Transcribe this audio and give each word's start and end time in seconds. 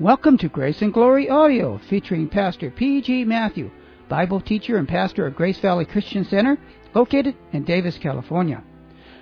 Welcome 0.00 0.38
to 0.38 0.48
Grace 0.48 0.80
and 0.80 0.94
Glory 0.94 1.28
Audio, 1.28 1.78
featuring 1.90 2.30
Pastor 2.30 2.70
P.G. 2.70 3.24
Matthew, 3.26 3.70
Bible 4.08 4.40
teacher 4.40 4.78
and 4.78 4.88
pastor 4.88 5.26
of 5.26 5.36
Grace 5.36 5.60
Valley 5.60 5.84
Christian 5.84 6.24
Center, 6.24 6.56
located 6.94 7.36
in 7.52 7.64
Davis, 7.64 7.98
California. 7.98 8.64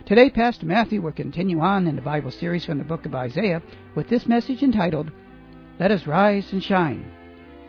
Today, 0.07 0.30
Pastor 0.30 0.67
Matthew 0.67 1.03
will 1.03 1.11
continue 1.11 1.59
on 1.59 1.89
in 1.89 1.97
the 1.97 2.01
Bible 2.01 2.30
series 2.30 2.65
from 2.65 2.79
the 2.79 2.85
book 2.85 3.07
of 3.07 3.15
Isaiah 3.17 3.61
with 3.97 4.09
this 4.09 4.27
message 4.27 4.62
entitled, 4.62 5.11
Let 5.80 5.91
Us 5.91 6.07
Rise 6.07 6.53
and 6.53 6.62
Shine. 6.62 7.11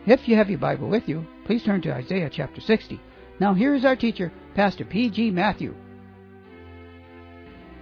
If 0.06 0.28
you 0.28 0.36
have 0.36 0.48
your 0.48 0.60
Bible 0.60 0.88
with 0.88 1.08
you, 1.08 1.26
please 1.46 1.64
turn 1.64 1.82
to 1.82 1.92
Isaiah 1.92 2.30
chapter 2.30 2.60
60. 2.60 3.00
Now, 3.40 3.54
here 3.54 3.74
is 3.74 3.84
our 3.84 3.96
teacher, 3.96 4.32
Pastor 4.54 4.84
P.G. 4.84 5.32
Matthew. 5.32 5.74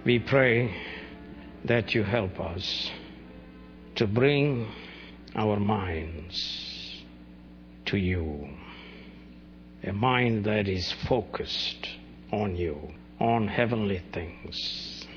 We 0.03 0.17
pray 0.17 0.73
that 1.65 1.93
you 1.93 2.01
help 2.01 2.39
us 2.39 2.89
to 3.93 4.07
bring 4.07 4.67
our 5.35 5.59
minds 5.59 7.03
to 7.85 7.97
you. 7.97 8.47
A 9.83 9.93
mind 9.93 10.45
that 10.45 10.67
is 10.67 10.91
focused 11.07 11.87
on 12.31 12.55
you, 12.55 12.77
on 13.19 13.47
heavenly 13.47 14.01
things. 14.13 15.07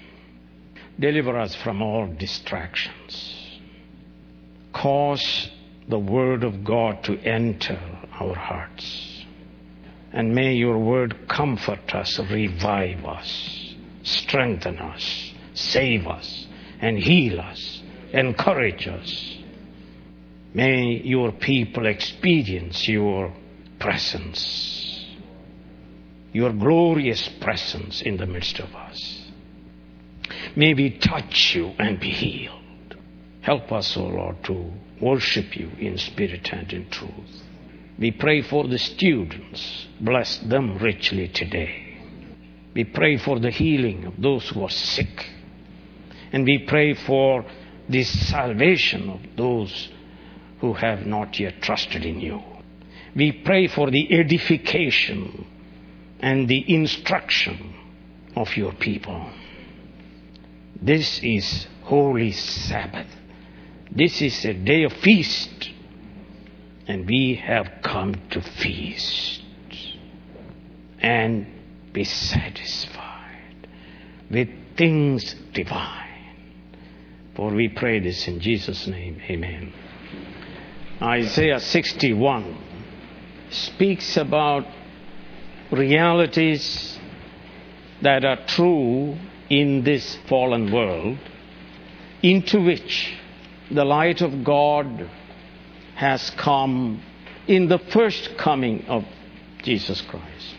Deliver 0.98 1.38
us 1.38 1.54
from 1.54 1.82
all 1.82 2.06
distractions. 2.06 3.60
Cause 4.72 5.50
the 5.88 5.98
Word 5.98 6.44
of 6.44 6.64
God 6.64 7.02
to 7.04 7.18
enter 7.18 7.78
our 8.20 8.34
hearts. 8.34 9.24
And 10.12 10.34
may 10.34 10.54
your 10.54 10.78
Word 10.78 11.28
comfort 11.28 11.94
us, 11.94 12.18
revive 12.30 13.04
us, 13.04 13.74
strengthen 14.02 14.78
us, 14.78 15.32
save 15.54 16.06
us, 16.06 16.46
and 16.80 16.98
heal 16.98 17.40
us, 17.40 17.82
encourage 18.12 18.86
us. 18.86 19.41
May 20.54 21.00
your 21.04 21.32
people 21.32 21.86
experience 21.86 22.86
your 22.86 23.32
presence, 23.78 25.06
your 26.32 26.52
glorious 26.52 27.28
presence 27.40 28.02
in 28.02 28.18
the 28.18 28.26
midst 28.26 28.58
of 28.58 28.74
us. 28.74 29.22
May 30.54 30.74
we 30.74 30.98
touch 30.98 31.54
you 31.54 31.72
and 31.78 31.98
be 31.98 32.10
healed. 32.10 32.96
Help 33.40 33.72
us, 33.72 33.96
O 33.96 34.04
Lord, 34.04 34.44
to 34.44 34.72
worship 35.00 35.56
you 35.56 35.70
in 35.78 35.98
spirit 35.98 36.48
and 36.52 36.70
in 36.72 36.88
truth. 36.90 37.42
We 37.98 38.10
pray 38.10 38.42
for 38.42 38.68
the 38.68 38.78
students. 38.78 39.86
Bless 40.00 40.38
them 40.38 40.78
richly 40.78 41.28
today. 41.28 41.98
We 42.74 42.84
pray 42.84 43.18
for 43.18 43.38
the 43.38 43.50
healing 43.50 44.04
of 44.04 44.20
those 44.20 44.48
who 44.48 44.62
are 44.62 44.70
sick. 44.70 45.30
And 46.32 46.44
we 46.44 46.66
pray 46.66 46.94
for 46.94 47.44
the 47.88 48.04
salvation 48.04 49.10
of 49.10 49.20
those 49.36 49.90
who 50.62 50.74
have 50.74 51.04
not 51.04 51.40
yet 51.40 51.60
trusted 51.60 52.04
in 52.04 52.20
you. 52.20 52.40
We 53.16 53.32
pray 53.32 53.66
for 53.66 53.90
the 53.90 54.16
edification 54.16 55.44
and 56.20 56.48
the 56.48 56.72
instruction 56.72 57.74
of 58.36 58.56
your 58.56 58.72
people. 58.72 59.28
This 60.80 61.18
is 61.20 61.66
Holy 61.82 62.30
Sabbath. 62.30 63.08
This 63.90 64.22
is 64.22 64.44
a 64.44 64.54
day 64.54 64.84
of 64.84 64.92
feast, 64.92 65.70
and 66.86 67.08
we 67.08 67.34
have 67.44 67.68
come 67.82 68.14
to 68.30 68.40
feast 68.40 69.42
and 71.00 71.44
be 71.92 72.04
satisfied 72.04 73.66
with 74.30 74.48
things 74.76 75.34
divine. 75.52 76.36
For 77.34 77.50
we 77.50 77.68
pray 77.68 77.98
this 77.98 78.28
in 78.28 78.38
Jesus' 78.38 78.86
name. 78.86 79.20
Amen. 79.28 79.72
Isaiah 81.02 81.58
61 81.58 82.56
speaks 83.50 84.16
about 84.16 84.64
realities 85.72 86.96
that 88.02 88.24
are 88.24 88.46
true 88.46 89.18
in 89.50 89.82
this 89.82 90.16
fallen 90.28 90.70
world 90.70 91.18
into 92.22 92.62
which 92.62 93.14
the 93.68 93.84
light 93.84 94.20
of 94.20 94.44
God 94.44 95.10
has 95.96 96.30
come 96.36 97.02
in 97.48 97.66
the 97.66 97.80
first 97.80 98.36
coming 98.38 98.84
of 98.86 99.04
Jesus 99.64 100.00
Christ. 100.02 100.54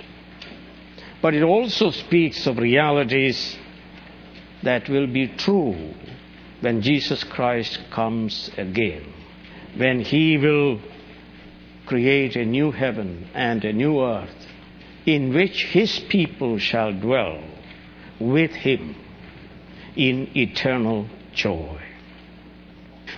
But 1.21 1.35
it 1.35 1.43
also 1.43 1.91
speaks 1.91 2.45
of 2.47 2.57
realities 2.57 3.57
that 4.61 4.89
will 4.89 5.07
be 5.07 5.29
true 5.29 5.93
when 6.59 6.81
Jesus 6.81 7.23
Christ 7.23 7.79
comes 7.91 8.51
again 8.57 9.22
when 9.77 10.01
He 10.01 10.37
will 10.37 10.79
create 11.85 12.35
a 12.35 12.45
new 12.45 12.71
heaven 12.71 13.27
and 13.33 13.63
a 13.65 13.73
new 13.73 14.01
earth 14.01 14.47
in 15.05 15.33
which 15.33 15.65
His 15.65 15.99
people 16.09 16.57
shall 16.59 16.93
dwell 16.93 17.43
with 18.19 18.51
Him 18.51 18.95
in 19.95 20.29
eternal 20.35 21.07
joy. 21.33 21.79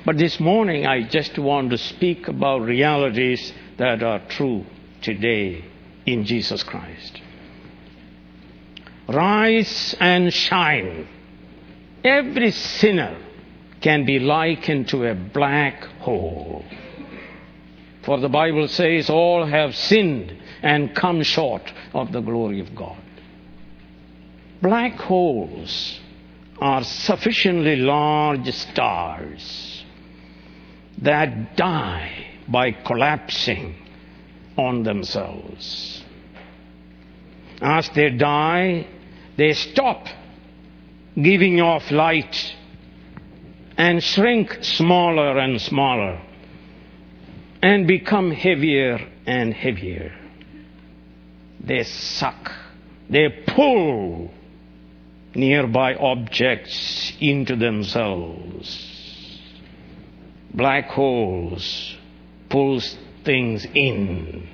But 0.05 0.17
this 0.17 0.39
morning 0.39 0.85
I 0.85 1.07
just 1.07 1.37
want 1.37 1.71
to 1.71 1.77
speak 1.77 2.27
about 2.27 2.61
realities 2.61 3.53
that 3.77 4.03
are 4.03 4.19
true 4.27 4.65
today 5.01 5.65
in 6.05 6.25
Jesus 6.25 6.63
Christ. 6.63 7.21
Rise 9.07 9.95
and 9.99 10.33
shine. 10.33 11.07
Every 12.03 12.51
sinner 12.51 13.17
can 13.85 14.03
be 14.03 14.17
likened 14.17 14.87
to 14.87 15.05
a 15.05 15.13
black 15.13 15.83
hole. 15.99 16.65
For 18.01 18.19
the 18.19 18.29
Bible 18.29 18.67
says, 18.67 19.11
All 19.11 19.45
have 19.45 19.75
sinned 19.75 20.35
and 20.63 20.95
come 20.95 21.21
short 21.21 21.71
of 21.93 22.11
the 22.11 22.21
glory 22.21 22.61
of 22.61 22.73
God. 22.73 22.97
Black 24.59 24.93
holes 24.93 25.99
are 26.59 26.83
sufficiently 26.83 27.75
large 27.75 28.51
stars 28.55 29.85
that 30.97 31.55
die 31.55 32.25
by 32.47 32.71
collapsing 32.71 33.75
on 34.57 34.81
themselves. 34.81 36.03
As 37.61 37.87
they 37.89 38.09
die, 38.09 38.87
they 39.37 39.53
stop 39.53 40.07
giving 41.21 41.61
off 41.61 41.91
light 41.91 42.55
and 43.77 44.03
shrink 44.03 44.57
smaller 44.61 45.37
and 45.37 45.59
smaller 45.61 46.21
and 47.61 47.87
become 47.87 48.31
heavier 48.31 48.99
and 49.25 49.53
heavier. 49.53 50.13
They 51.59 51.83
suck, 51.83 52.51
they 53.09 53.29
pull 53.47 54.31
nearby 55.33 55.95
objects 55.95 57.13
into 57.19 57.55
themselves. 57.55 58.91
Black 60.53 60.89
holes 60.89 61.97
pulls 62.49 62.97
things 63.25 63.65
in, 63.73 64.47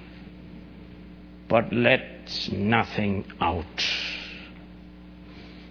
but 1.48 1.72
lets 1.72 2.50
nothing 2.52 3.26
out. 3.40 3.86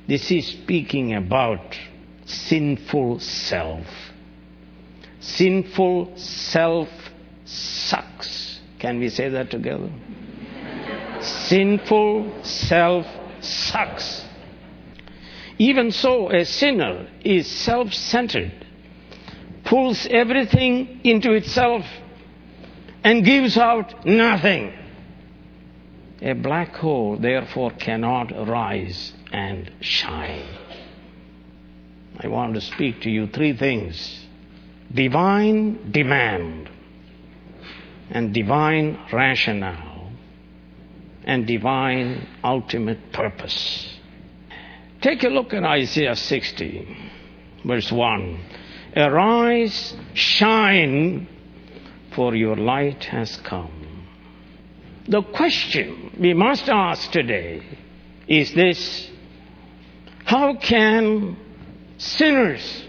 This 0.06 0.30
is 0.30 0.46
speaking 0.46 1.14
about 1.14 1.76
sinful 2.30 3.20
self. 3.20 3.86
Sinful 5.20 6.16
self 6.16 6.88
sucks. 7.44 8.60
Can 8.78 8.98
we 8.98 9.08
say 9.08 9.28
that 9.28 9.50
together? 9.50 9.90
sinful 11.20 12.44
self 12.44 13.06
sucks. 13.40 14.24
Even 15.58 15.90
so, 15.90 16.30
a 16.30 16.44
sinner 16.44 17.06
is 17.22 17.46
self 17.46 17.92
centered, 17.92 18.52
pulls 19.64 20.06
everything 20.06 21.00
into 21.04 21.32
itself, 21.32 21.84
and 23.04 23.24
gives 23.24 23.58
out 23.58 24.06
nothing. 24.06 24.72
A 26.22 26.32
black 26.32 26.74
hole, 26.76 27.18
therefore, 27.18 27.70
cannot 27.72 28.30
rise 28.48 29.12
and 29.32 29.70
shine. 29.80 30.59
I 32.22 32.28
want 32.28 32.52
to 32.54 32.60
speak 32.60 33.00
to 33.02 33.10
you 33.10 33.28
three 33.28 33.56
things 33.56 34.26
divine 34.92 35.90
demand, 35.90 36.68
and 38.10 38.34
divine 38.34 38.98
rationale, 39.12 40.10
and 41.24 41.46
divine 41.46 42.26
ultimate 42.44 43.12
purpose. 43.12 43.88
Take 45.00 45.24
a 45.24 45.28
look 45.28 45.54
at 45.54 45.64
Isaiah 45.64 46.16
60, 46.16 46.96
verse 47.64 47.90
1. 47.90 48.40
Arise, 48.96 49.96
shine, 50.12 51.26
for 52.14 52.34
your 52.34 52.56
light 52.56 53.04
has 53.04 53.36
come. 53.38 54.06
The 55.08 55.22
question 55.22 56.16
we 56.18 56.34
must 56.34 56.68
ask 56.68 57.10
today 57.12 57.62
is 58.28 58.52
this 58.52 59.08
How 60.26 60.56
can 60.56 61.36
sinners, 62.00 62.84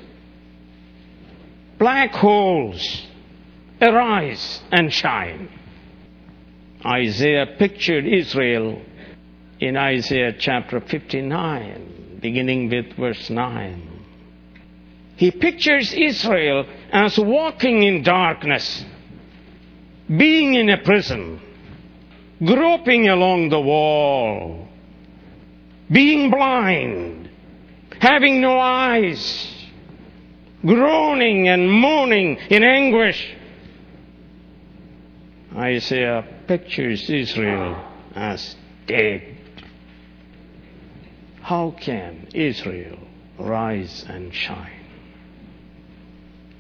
black 1.78 2.12
holes, 2.12 3.08
arise 3.82 4.62
and 4.72 4.92
shine. 4.92 5.50
Isaiah 6.86 7.56
pictured 7.60 8.08
Israel 8.08 8.82
in 9.60 9.76
Isaiah 9.78 10.34
chapter 10.38 10.80
59, 10.80 12.20
beginning 12.22 12.70
with 12.70 12.94
verse 12.94 13.30
9. 13.30 13.90
He 15.18 15.30
pictures 15.30 15.94
Israel 15.94 16.66
as 16.92 17.20
walking 17.20 17.84
in 17.84 18.02
darkness, 18.04 18.86
being 20.08 20.56
in 20.56 20.70
a 20.70 20.82
prison, 20.82 21.40
groping 22.44 23.10
along 23.10 23.50
the 23.50 23.60
wall, 23.60 24.68
being 25.92 26.32
blind, 26.32 27.21
having 28.02 28.42
no 28.42 28.60
eyes, 28.60 29.70
groaning 30.66 31.48
and 31.48 31.72
moaning 31.72 32.36
in 32.50 32.64
anguish. 32.64 33.36
Isaiah 35.56 36.26
pictures 36.48 37.08
Israel 37.10 37.80
as 38.16 38.56
dead. 38.88 39.38
How 41.42 41.76
can 41.80 42.28
Israel 42.34 42.98
rise 43.38 44.04
and 44.10 44.34
shine? 44.34 44.86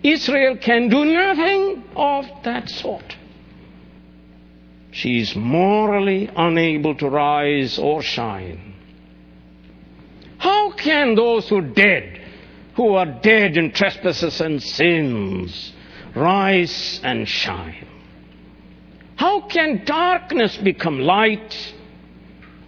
Israel 0.03 0.57
can 0.57 0.89
do 0.89 1.05
nothing 1.05 1.83
of 1.95 2.25
that 2.43 2.69
sort. 2.69 3.15
She 4.91 5.19
is 5.21 5.35
morally 5.35 6.29
unable 6.35 6.93
to 6.95 7.09
rise 7.09 7.79
or 7.79 8.03
shine. 8.03 8.70
How 10.41 10.71
can 10.71 11.13
those 11.13 11.47
who 11.49 11.61
dead, 11.61 12.19
who 12.73 12.95
are 12.95 13.05
dead 13.05 13.57
in 13.57 13.73
trespasses 13.73 14.41
and 14.41 14.61
sins, 14.61 15.71
rise 16.15 16.99
and 17.03 17.29
shine? 17.29 17.87
How 19.17 19.41
can 19.41 19.85
darkness 19.85 20.57
become 20.57 20.97
light? 20.97 21.75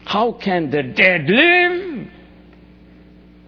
How 0.06 0.34
can 0.34 0.70
the 0.70 0.84
dead 0.84 1.28
live? 1.28 2.10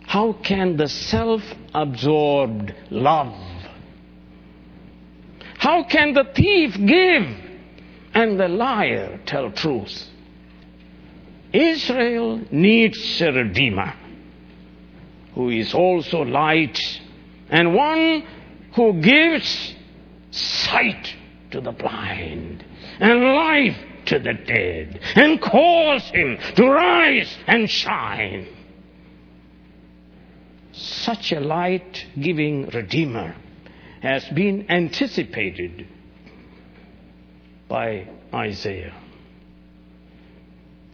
How 0.07 0.33
can 0.33 0.75
the 0.75 0.89
self 0.89 1.43
absorbed 1.75 2.73
love? 2.89 3.35
How 5.59 5.83
can 5.83 6.13
the 6.13 6.23
thief 6.35 6.73
give 6.73 7.27
and 8.15 8.39
the 8.39 8.47
liar 8.47 9.19
tell 9.27 9.51
truth? 9.51 10.09
Israel 11.53 12.41
needs 12.49 13.21
a 13.21 13.31
redeemer 13.31 13.93
who 15.35 15.49
is 15.49 15.73
also 15.73 16.21
light 16.21 16.79
and 17.49 17.75
one 17.75 18.23
who 18.73 18.93
gives 19.01 19.75
sight 20.31 21.13
to 21.51 21.61
the 21.61 21.71
blind 21.71 22.65
and 22.99 23.21
life 23.21 23.77
to 24.05 24.19
the 24.19 24.33
dead 24.33 24.99
and 25.15 25.41
calls 25.41 26.03
him 26.09 26.37
to 26.55 26.69
rise 26.69 27.37
and 27.47 27.69
shine. 27.69 28.47
Such 30.71 31.31
a 31.31 31.39
light 31.39 32.05
giving 32.19 32.67
Redeemer 32.67 33.35
has 34.01 34.25
been 34.29 34.69
anticipated 34.69 35.87
by 37.67 38.07
Isaiah. 38.33 38.95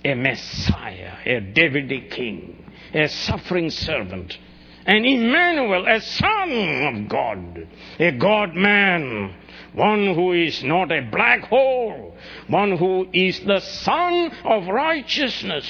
A 0.03 0.15
Messiah, 0.15 1.17
a 1.25 1.39
Davidic 1.39 2.11
king, 2.11 2.70
a 2.94 3.07
suffering 3.07 3.69
servant, 3.69 4.38
an 4.86 5.06
Emmanuel, 5.06 5.88
a 5.88 6.01
son 6.01 6.51
of 6.51 7.10
God, 7.10 7.68
a 8.00 8.12
God 8.12 8.56
man, 8.56 9.33
one 9.74 10.13
who 10.16 10.33
is 10.33 10.63
not 10.63 10.92
a 10.92 11.01
black 11.01 11.42
hole, 11.45 12.16
one 12.48 12.78
who 12.78 13.07
is 13.13 13.39
the 13.42 13.60
Son 13.60 14.31
of 14.44 14.68
righteousness 14.68 15.68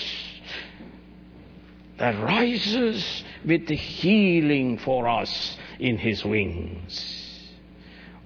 that 1.97 2.19
rises 2.19 3.23
with 3.45 3.69
healing 3.69 4.79
for 4.79 5.07
us 5.07 5.57
in 5.79 5.97
his 5.97 6.25
wings. 6.25 7.49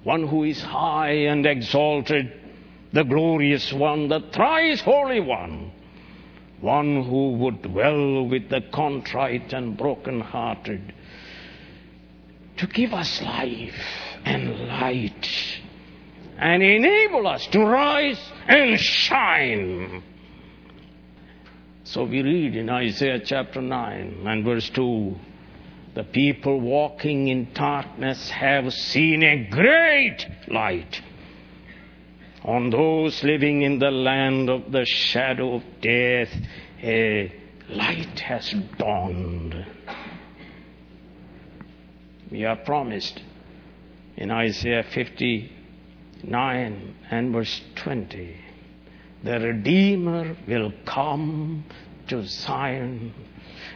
One 0.03 0.27
who 0.27 0.43
is 0.43 0.61
high 0.61 1.25
and 1.27 1.45
exalted, 1.45 2.31
the 2.93 3.03
glorious 3.03 3.73
one, 3.73 4.07
the 4.07 4.21
thrice 4.31 4.79
holy 4.81 5.19
one, 5.19 5.71
one 6.61 7.03
who 7.03 7.33
would 7.33 7.61
dwell 7.61 8.27
with 8.27 8.49
the 8.49 8.61
contrite 8.73 9.53
and 9.53 9.77
broken-hearted, 9.77 10.93
to 12.57 12.67
give 12.67 12.93
us 12.93 13.21
life 13.21 13.75
and 14.23 14.67
light 14.67 15.59
and 16.37 16.63
enable 16.63 17.27
us 17.27 17.45
to 17.47 17.59
rise 17.59 18.19
and 18.47 18.79
shine. 18.79 20.03
So 21.83 22.03
we 22.03 22.21
read 22.21 22.55
in 22.55 22.69
Isaiah 22.69 23.19
chapter 23.19 23.61
9 23.61 24.23
and 24.25 24.43
verse 24.43 24.69
2 24.69 25.15
the 25.95 26.03
people 26.03 26.59
walking 26.59 27.29
in 27.29 27.53
darkness 27.53 28.29
have 28.29 28.73
seen 28.73 29.23
a 29.23 29.47
great 29.49 30.27
light. 30.49 31.01
On 32.45 32.69
those 32.69 33.23
living 33.23 33.63
in 33.63 33.79
the 33.79 33.91
land 33.91 34.49
of 34.49 34.71
the 34.71 34.85
shadow 34.85 35.55
of 35.55 35.63
death, 35.81 36.29
a 36.83 37.33
light 37.69 38.19
has 38.19 38.53
dawned. 38.77 39.65
We 42.29 42.45
are 42.45 42.55
promised 42.55 43.23
in 44.15 44.29
Isaiah 44.29 44.83
59 44.83 46.95
and 47.09 47.33
verse 47.33 47.61
20 47.75 48.45
the 49.25 49.39
Redeemer 49.39 50.37
will 50.47 50.71
come 50.85 51.65
to 52.07 52.23
Zion 52.23 53.11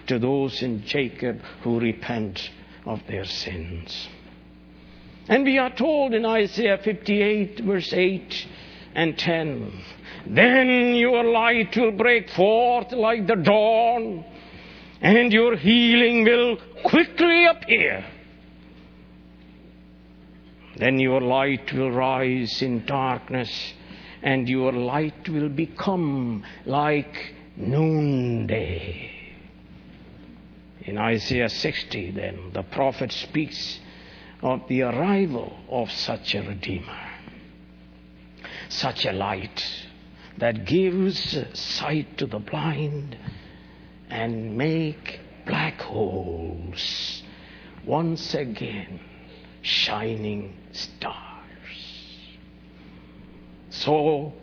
to 0.05 0.19
those 0.19 0.61
in 0.61 0.85
Jacob 0.85 1.41
who 1.63 1.79
repent 1.79 2.51
of 2.85 3.01
their 3.07 3.25
sins. 3.25 4.07
And 5.29 5.45
we 5.45 5.59
are 5.59 5.69
told 5.69 6.15
in 6.15 6.25
Isaiah 6.25 6.79
58, 6.83 7.59
verse 7.59 7.93
8 7.93 8.47
and 8.95 9.15
10 9.15 9.71
Then 10.25 10.95
your 10.95 11.23
light 11.23 11.77
will 11.77 11.91
break 11.91 12.31
forth 12.31 12.91
like 12.91 13.27
the 13.27 13.35
dawn, 13.35 14.25
and 15.01 15.31
your 15.31 15.55
healing 15.55 16.23
will 16.23 16.57
quickly 16.83 17.45
appear. 17.45 18.03
Then 20.77 20.99
your 20.99 21.21
light 21.21 21.71
will 21.73 21.91
rise 21.91 22.63
in 22.63 22.87
darkness, 22.87 23.73
and 24.23 24.49
your 24.49 24.71
light 24.71 25.29
will 25.29 25.49
become 25.49 26.43
like 26.65 27.35
noonday. 27.55 29.11
In 30.85 30.97
Isaiah 30.97 31.49
60, 31.49 32.11
then, 32.11 32.49
the 32.51 32.63
prophet 32.63 33.11
speaks 33.11 33.79
of 34.41 34.67
the 34.67 34.81
arrival 34.83 35.57
of 35.69 35.91
such 35.91 36.35
a 36.35 36.41
Redeemer, 36.41 37.09
such 38.69 39.05
a 39.05 39.11
light 39.11 39.65
that 40.37 40.65
gives 40.65 41.37
sight 41.53 42.17
to 42.17 42.25
the 42.25 42.39
blind 42.39 43.17
and 44.09 44.57
make 44.57 45.19
black 45.45 45.81
holes 45.81 47.23
once 47.85 48.33
again 48.33 48.99
shining 49.61 50.55
stars. 50.71 51.15
So 53.69 54.33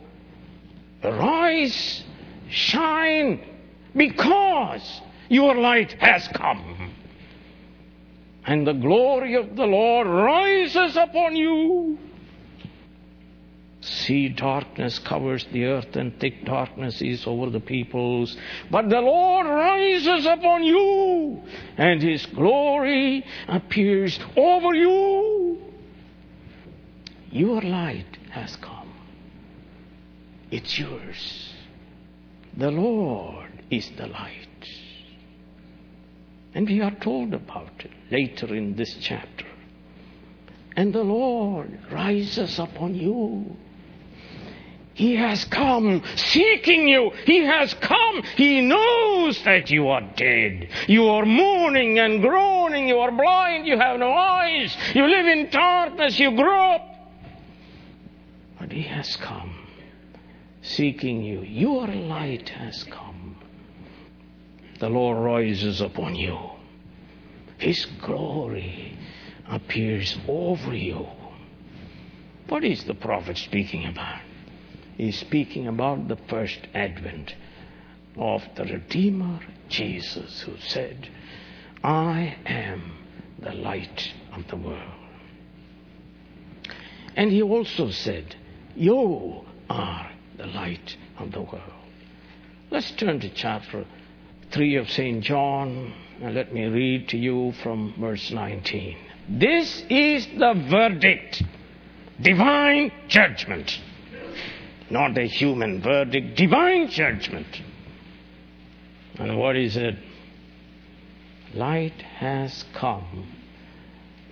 arise, 1.03 2.03
shine, 2.49 3.43
because 3.95 5.01
your 5.29 5.55
light 5.55 5.93
has 5.99 6.27
come. 6.29 6.93
And 8.47 8.65
the 8.65 8.73
glory 8.73 9.35
of 9.35 9.57
the 9.57 9.65
Lord 9.65 10.07
rises 10.07 10.95
upon 10.95 11.35
you. 11.35 11.97
See, 13.81 14.29
darkness 14.29 14.99
covers 14.99 15.45
the 15.51 15.65
earth, 15.65 15.97
and 15.97 16.17
thick 16.17 16.45
darkness 16.45 17.01
is 17.01 17.27
over 17.27 17.49
the 17.49 17.59
peoples. 17.59 18.37
But 18.71 18.89
the 18.89 19.01
Lord 19.01 19.47
rises 19.47 20.25
upon 20.25 20.63
you, 20.63 21.41
and 21.77 22.01
his 22.01 22.25
glory 22.27 23.25
appears 23.49 24.17
over 24.37 24.73
you. 24.73 25.57
Your 27.29 27.61
light 27.61 28.17
has 28.31 28.55
come. 28.55 28.93
It's 30.51 30.79
yours. 30.79 31.53
The 32.55 32.71
Lord 32.71 33.51
is 33.69 33.91
the 33.97 34.07
light. 34.07 34.46
And 36.53 36.67
we 36.67 36.81
are 36.81 36.95
told 37.01 37.33
about 37.33 37.71
it 37.79 37.91
later 38.11 38.53
in 38.55 38.75
this 38.75 38.95
chapter. 38.99 39.45
And 40.75 40.93
the 40.93 41.03
Lord 41.03 41.79
rises 41.91 42.59
upon 42.59 42.95
you. 42.95 43.57
He 44.93 45.15
has 45.15 45.45
come 45.45 46.01
seeking 46.15 46.87
you. 46.87 47.11
He 47.25 47.43
has 47.43 47.73
come. 47.75 48.23
He 48.35 48.61
knows 48.61 49.39
that 49.43 49.69
you 49.69 49.89
are 49.89 50.01
dead. 50.15 50.69
You 50.87 51.07
are 51.09 51.23
mourning 51.23 51.99
and 51.99 52.19
groaning. 52.19 52.87
You 52.87 52.97
are 52.97 53.11
blind. 53.11 53.67
You 53.67 53.77
have 53.77 53.99
no 53.99 54.11
eyes. 54.11 54.75
You 54.95 55.05
live 55.07 55.27
in 55.27 55.51
darkness. 55.51 56.17
You 56.19 56.35
grope. 56.35 56.81
But 58.59 58.71
He 58.71 58.81
has 58.83 59.15
come, 59.17 59.67
seeking 60.63 61.21
you. 61.21 61.41
Your 61.41 61.85
light 61.87 62.49
has 62.49 62.83
come. 62.85 63.06
The 64.79 64.89
Lord 64.89 65.17
rises 65.17 65.81
upon 65.81 66.15
you. 66.15 66.37
His 67.57 67.85
glory 68.01 68.97
appears 69.49 70.17
over 70.27 70.75
you. 70.75 71.07
What 72.47 72.63
is 72.63 72.83
the 72.83 72.93
prophet 72.93 73.37
speaking 73.37 73.85
about? 73.85 74.21
He's 74.97 75.19
speaking 75.19 75.67
about 75.67 76.07
the 76.07 76.17
first 76.27 76.59
advent 76.73 77.35
of 78.15 78.43
the 78.55 78.63
Redeemer 78.65 79.39
Jesus, 79.69 80.41
who 80.41 80.57
said, 80.59 81.09
I 81.83 82.35
am 82.45 82.97
the 83.39 83.53
light 83.53 84.13
of 84.33 84.47
the 84.47 84.55
world. 84.55 84.93
And 87.15 87.31
he 87.31 87.41
also 87.41 87.89
said, 87.89 88.35
You 88.75 89.41
are 89.69 90.11
the 90.37 90.47
light 90.47 90.97
of 91.17 91.31
the 91.31 91.41
world. 91.41 91.73
Let's 92.69 92.91
turn 92.91 93.19
to 93.21 93.29
chapter 93.29 93.85
3 94.51 94.75
of 94.75 94.89
St. 94.89 95.23
John, 95.23 95.93
and 96.21 96.35
let 96.35 96.53
me 96.53 96.65
read 96.65 97.09
to 97.09 97.17
you 97.17 97.53
from 97.63 97.93
verse 97.99 98.31
19. 98.31 98.97
This 99.29 99.83
is 99.89 100.25
the 100.37 100.53
verdict 100.69 101.43
divine 102.21 102.91
judgment. 103.07 103.79
Not 104.89 105.17
a 105.17 105.25
human 105.27 105.81
verdict, 105.81 106.37
divine 106.37 106.89
judgment. 106.89 107.61
And 109.19 109.37
what 109.37 109.55
is 109.55 109.75
it? 109.75 109.95
Light 111.53 112.01
has 112.01 112.65
come 112.73 113.27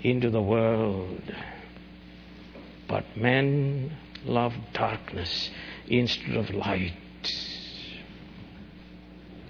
into 0.02 0.30
the 0.30 0.42
world 0.42 1.22
but 2.88 3.18
men 3.18 3.96
love 4.26 4.54
darkness 4.74 5.50
instead 5.88 6.36
of 6.36 6.50
light. 6.52 6.94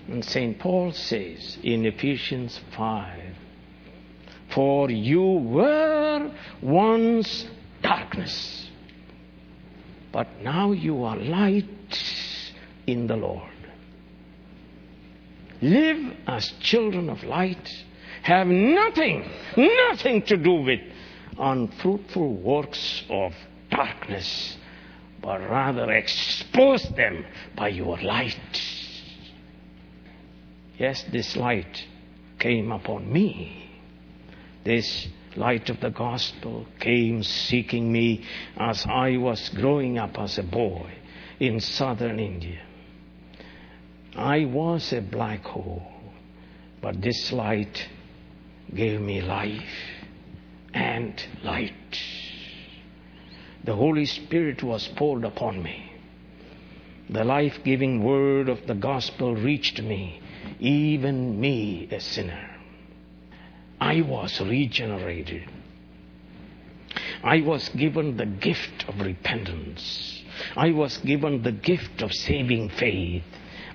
And 0.07 0.23
St. 0.23 0.59
Paul 0.59 0.91
says 0.91 1.57
in 1.63 1.85
Ephesians 1.85 2.59
5 2.77 3.19
For 4.49 4.89
you 4.91 5.21
were 5.21 6.31
once 6.61 7.47
darkness, 7.81 8.69
but 10.11 10.27
now 10.41 10.71
you 10.71 11.03
are 11.03 11.17
light 11.17 11.65
in 12.85 13.07
the 13.07 13.17
Lord. 13.17 13.49
Live 15.61 16.15
as 16.27 16.51
children 16.59 17.09
of 17.09 17.23
light. 17.23 17.83
Have 18.23 18.47
nothing, 18.47 19.27
nothing 19.57 20.21
to 20.23 20.37
do 20.37 20.53
with 20.53 20.81
unfruitful 21.39 22.35
works 22.35 23.03
of 23.09 23.33
darkness, 23.71 24.57
but 25.21 25.39
rather 25.49 25.91
expose 25.91 26.83
them 26.95 27.25
by 27.55 27.69
your 27.69 27.97
light. 28.01 28.64
Yes, 30.77 31.03
this 31.11 31.35
light 31.35 31.85
came 32.39 32.71
upon 32.71 33.11
me. 33.11 33.69
This 34.63 35.07
light 35.35 35.69
of 35.69 35.79
the 35.79 35.89
gospel 35.89 36.65
came 36.79 37.23
seeking 37.23 37.91
me 37.91 38.25
as 38.57 38.85
I 38.85 39.17
was 39.17 39.49
growing 39.49 39.97
up 39.97 40.17
as 40.17 40.37
a 40.37 40.43
boy 40.43 40.91
in 41.39 41.59
southern 41.59 42.19
India. 42.19 42.61
I 44.15 44.45
was 44.45 44.93
a 44.93 45.01
black 45.01 45.43
hole, 45.43 45.83
but 46.81 47.01
this 47.01 47.31
light 47.31 47.87
gave 48.73 49.01
me 49.01 49.21
life 49.21 49.61
and 50.73 51.21
light. 51.43 51.73
The 53.63 53.75
Holy 53.75 54.05
Spirit 54.05 54.63
was 54.63 54.87
poured 54.95 55.23
upon 55.23 55.61
me. 55.61 55.91
The 57.09 57.23
life 57.23 57.59
giving 57.63 58.03
word 58.03 58.49
of 58.49 58.65
the 58.67 58.75
gospel 58.75 59.35
reached 59.35 59.81
me, 59.81 60.21
even 60.59 61.39
me, 61.39 61.87
a 61.91 61.99
sinner. 61.99 62.49
I 63.79 64.01
was 64.01 64.39
regenerated. 64.39 65.49
I 67.23 67.41
was 67.41 67.69
given 67.69 68.17
the 68.17 68.25
gift 68.25 68.85
of 68.87 69.01
repentance. 69.01 70.23
I 70.55 70.71
was 70.71 70.97
given 70.99 71.41
the 71.41 71.51
gift 71.51 72.01
of 72.01 72.13
saving 72.13 72.69
faith. 72.69 73.23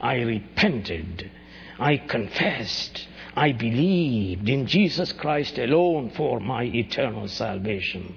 I 0.01 0.17
repented. 0.23 1.31
I 1.79 1.97
confessed. 1.97 3.07
I 3.37 3.53
believed 3.53 4.49
in 4.49 4.67
Jesus 4.67 5.13
Christ 5.13 5.59
alone 5.59 6.11
for 6.11 6.41
my 6.41 6.65
eternal 6.65 7.29
salvation. 7.29 8.15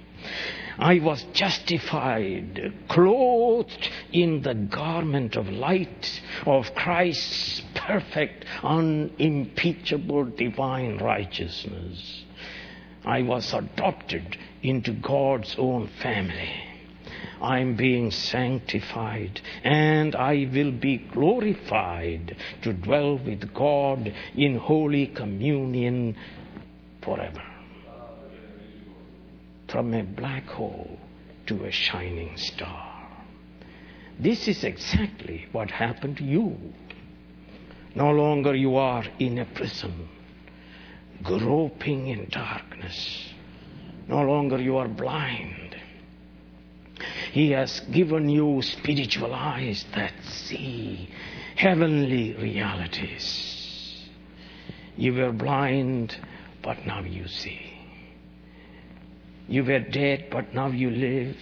I 0.77 0.99
was 0.99 1.23
justified, 1.33 2.73
clothed 2.87 3.89
in 4.11 4.41
the 4.41 4.55
garment 4.55 5.35
of 5.35 5.47
light 5.49 6.21
of 6.45 6.73
Christ's 6.73 7.61
perfect, 7.85 8.45
unimpeachable 8.63 10.25
divine 10.25 10.97
righteousness. 10.97 12.23
I 13.05 13.21
was 13.21 13.53
adopted 13.53 14.37
into 14.61 14.93
God's 14.93 15.55
own 15.57 15.89
family. 16.01 16.53
I'm 17.41 17.75
being 17.75 18.11
sanctified 18.11 19.41
and 19.63 20.15
I 20.15 20.49
will 20.51 20.71
be 20.71 20.97
glorified 20.97 22.37
to 22.61 22.71
dwell 22.71 23.17
with 23.17 23.53
God 23.53 24.13
in 24.35 24.55
holy 24.55 25.07
communion 25.07 26.15
forever. 27.01 27.43
From 29.67 29.93
a 29.93 30.03
black 30.03 30.45
hole 30.47 30.97
to 31.47 31.65
a 31.65 31.71
shining 31.71 32.37
star. 32.37 32.93
This 34.19 34.47
is 34.47 34.63
exactly 34.63 35.47
what 35.51 35.71
happened 35.71 36.17
to 36.17 36.23
you. 36.23 36.55
No 37.95 38.11
longer 38.11 38.55
you 38.55 38.75
are 38.75 39.05
in 39.19 39.37
a 39.39 39.45
prison, 39.45 40.07
groping 41.21 42.07
in 42.07 42.27
darkness. 42.29 43.29
No 44.07 44.21
longer 44.23 44.59
you 44.59 44.77
are 44.77 44.87
blind 44.87 45.63
he 47.33 47.49
has 47.49 47.79
given 47.91 48.29
you 48.29 48.61
spiritual 48.61 49.33
eyes 49.33 49.85
that 49.95 50.13
see 50.23 51.09
heavenly 51.55 52.35
realities. 52.35 54.07
You 54.95 55.15
were 55.15 55.31
blind, 55.31 56.15
but 56.61 56.85
now 56.85 57.01
you 57.01 57.27
see. 57.27 57.73
You 59.47 59.63
were 59.63 59.79
dead, 59.79 60.27
but 60.29 60.53
now 60.53 60.67
you 60.67 60.91
live. 60.91 61.35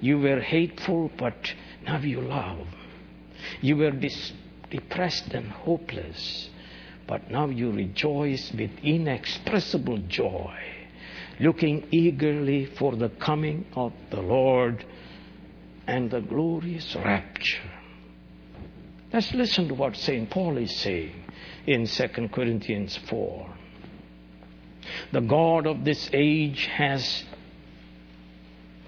You 0.00 0.18
were 0.18 0.40
hateful, 0.40 1.12
but 1.16 1.54
now 1.84 2.00
you 2.00 2.20
love. 2.20 2.66
You 3.60 3.76
were 3.76 3.92
dis- 3.92 4.32
depressed 4.70 5.32
and 5.34 5.50
hopeless, 5.50 6.50
but 7.06 7.30
now 7.30 7.46
you 7.46 7.70
rejoice 7.70 8.52
with 8.52 8.70
inexpressible 8.82 9.98
joy 10.08 10.54
looking 11.40 11.86
eagerly 11.90 12.66
for 12.66 12.96
the 12.96 13.08
coming 13.08 13.64
of 13.74 13.92
the 14.10 14.20
Lord 14.20 14.84
and 15.86 16.10
the 16.10 16.20
glorious 16.20 16.94
rapture. 16.96 17.70
Let's 19.12 19.32
listen 19.32 19.68
to 19.68 19.74
what 19.74 19.96
St. 19.96 20.28
Paul 20.28 20.58
is 20.58 20.74
saying 20.76 21.24
in 21.66 21.86
2 21.86 22.28
Corinthians 22.28 22.98
4. 23.08 23.54
The 25.12 25.20
God 25.20 25.66
of 25.66 25.84
this 25.84 26.10
age 26.12 26.66
has 26.66 27.24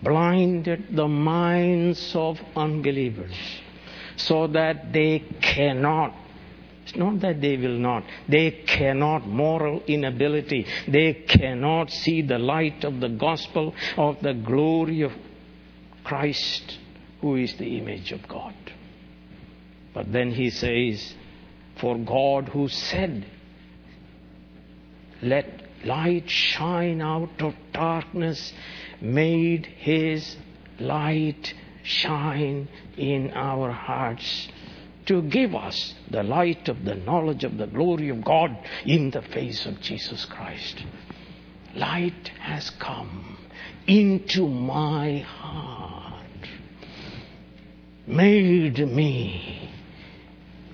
blinded 0.03 0.89
the 0.91 1.09
minds 1.09 2.15
of 2.15 2.41
unbelievers 2.57 3.35
so 4.27 4.47
that 4.49 4.93
they 4.93 5.25
cannot 5.41 6.15
it's 6.91 6.99
not 6.99 7.21
that 7.21 7.41
they 7.41 7.57
will 7.57 7.79
not. 7.79 8.03
They 8.29 8.51
cannot, 8.51 9.25
moral 9.25 9.81
inability. 9.87 10.67
They 10.89 11.13
cannot 11.13 11.91
see 11.91 12.23
the 12.23 12.39
light 12.39 12.83
of 12.83 12.99
the 12.99 13.09
gospel 13.09 13.77
of 13.97 14.21
the 14.23 14.33
glory 14.33 15.03
of 15.03 15.13
Christ, 16.03 16.79
who 17.21 17.37
is 17.37 17.55
the 17.55 17.79
image 17.79 18.11
of 18.11 18.27
God. 18.27 18.55
But 19.95 20.13
then 20.13 20.33
he 20.33 20.51
says, 20.51 21.15
For 21.81 21.97
God 21.97 22.49
who 22.49 22.67
said, 22.69 23.25
Let 25.23 25.47
light 25.85 26.29
shine 26.29 27.01
out 27.01 27.41
of 27.41 27.55
darkness, 27.73 28.53
made 29.01 29.67
his 29.67 30.37
light 30.81 31.55
shine 31.83 32.69
in 32.97 33.33
our 33.33 33.71
hearts 33.71 34.49
to 35.07 35.23
give 35.23 35.55
us 35.55 35.95
the 36.11 36.23
light 36.23 36.69
of 36.69 36.85
the 36.85 36.95
knowledge 36.95 37.45
of 37.45 37.57
the 37.59 37.67
glory 37.67 38.11
of 38.11 38.23
God 38.25 38.57
in 38.85 39.11
the 39.11 39.23
face 39.23 39.67
of 39.67 39.81
Jesus 39.81 40.25
Christ. 40.25 40.85
Light 41.75 42.29
has 42.41 42.71
come 42.71 43.39
into 43.87 44.47
my 44.47 45.19
heart, 45.19 46.25
made 48.07 48.79
me 48.79 49.71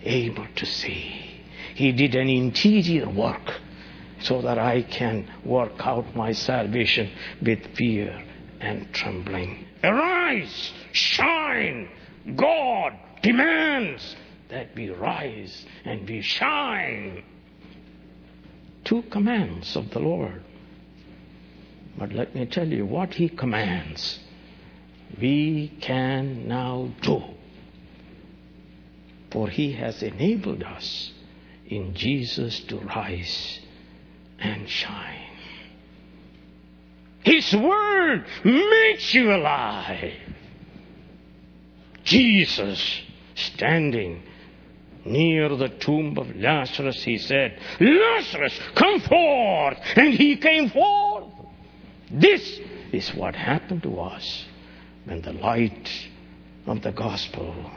able 0.03 0.47
to 0.57 0.67
see. 0.67 1.43
He 1.75 1.93
did 1.93 2.15
an 2.15 2.29
interior 2.29 3.09
work 3.09 3.61
so 4.21 4.41
that 4.43 4.59
I 4.59 4.83
can 4.83 5.31
work 5.45 5.75
out 5.81 6.17
my 6.17 6.33
salvation 6.33 7.11
with 7.43 7.77
fear 7.77 8.25
and 8.61 8.93
trembling. 8.93 9.67
Arise, 9.85 10.73
shine. 10.97 11.89
God 12.35 12.93
demands 13.23 14.17
that 14.49 14.75
we 14.75 14.91
rise 14.91 15.65
and 15.85 16.09
we 16.09 16.23
shine. 16.23 17.25
Two 18.85 19.03
commands 19.03 19.77
of 19.77 19.91
the 19.91 19.99
Lord. 19.99 20.43
But 21.99 22.13
let 22.13 22.35
me 22.35 22.47
tell 22.47 22.69
you 22.69 22.85
what 22.87 23.15
He 23.15 23.29
commands, 23.29 24.21
we 25.21 25.73
can 25.81 26.47
now 26.47 26.91
do. 27.01 27.23
For 29.31 29.49
He 29.49 29.73
has 29.73 30.03
enabled 30.03 30.63
us 30.63 31.13
in 31.67 31.95
Jesus 31.95 32.61
to 32.61 32.79
rise 32.79 33.61
and 34.39 34.69
shine. 34.69 35.23
His 37.25 37.53
Word 37.57 38.25
makes 38.45 39.13
you 39.15 39.35
alive. 39.35 40.26
Jesus 42.07 43.03
standing 43.35 44.23
near 45.05 45.55
the 45.57 45.69
tomb 45.69 46.17
of 46.17 46.35
Lazarus, 46.37 47.03
he 47.03 47.19
said, 47.19 47.59
Lazarus, 47.81 48.59
come 48.75 49.01
forth! 49.01 49.79
And 49.97 50.15
he 50.15 50.37
came 50.37 50.71
forth. 50.71 51.25
This 52.11 52.61
is 52.93 53.13
what 53.15 53.35
happened 53.35 53.83
to 53.83 54.01
us 54.01 54.45
when 55.05 55.21
the 55.23 55.33
light 55.33 55.91
of 56.67 56.83
the 56.83 56.93
gospel 56.93 57.71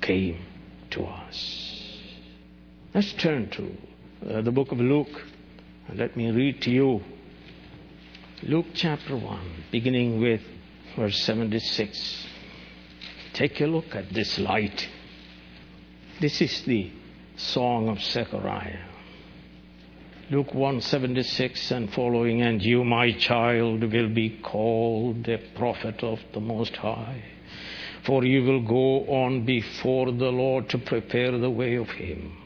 came 0.00 0.38
to 0.90 1.04
us. 1.04 2.00
Let's 2.94 3.12
turn 3.12 3.50
to 3.50 4.36
uh, 4.38 4.40
the 4.40 4.50
book 4.50 4.72
of 4.72 4.78
Luke 4.78 5.24
and 5.88 5.98
let 5.98 6.16
me 6.16 6.30
read 6.30 6.62
to 6.62 6.70
you 6.70 7.02
Luke 8.42 8.66
chapter 8.74 9.16
1, 9.16 9.64
beginning 9.70 10.20
with 10.20 10.40
verse 10.96 11.22
76. 11.22 12.28
Take 13.34 13.60
a 13.60 13.66
look 13.66 13.96
at 13.96 14.14
this 14.14 14.38
light. 14.38 14.88
This 16.20 16.40
is 16.40 16.62
the 16.62 16.92
song 17.34 17.88
of 17.88 18.00
Zechariah. 18.00 18.84
Luke 20.30 20.54
176 20.54 21.72
and 21.72 21.92
following, 21.92 22.42
and 22.42 22.62
you, 22.62 22.84
my 22.84 23.10
child, 23.10 23.92
will 23.92 24.08
be 24.08 24.38
called 24.40 25.28
a 25.28 25.38
prophet 25.56 26.04
of 26.04 26.20
the 26.32 26.38
Most 26.38 26.76
High. 26.76 27.24
For 28.04 28.24
you 28.24 28.44
will 28.44 28.62
go 28.62 29.04
on 29.12 29.44
before 29.44 30.12
the 30.12 30.30
Lord 30.30 30.68
to 30.68 30.78
prepare 30.78 31.36
the 31.36 31.50
way 31.50 31.74
of 31.74 31.90
Him, 31.90 32.36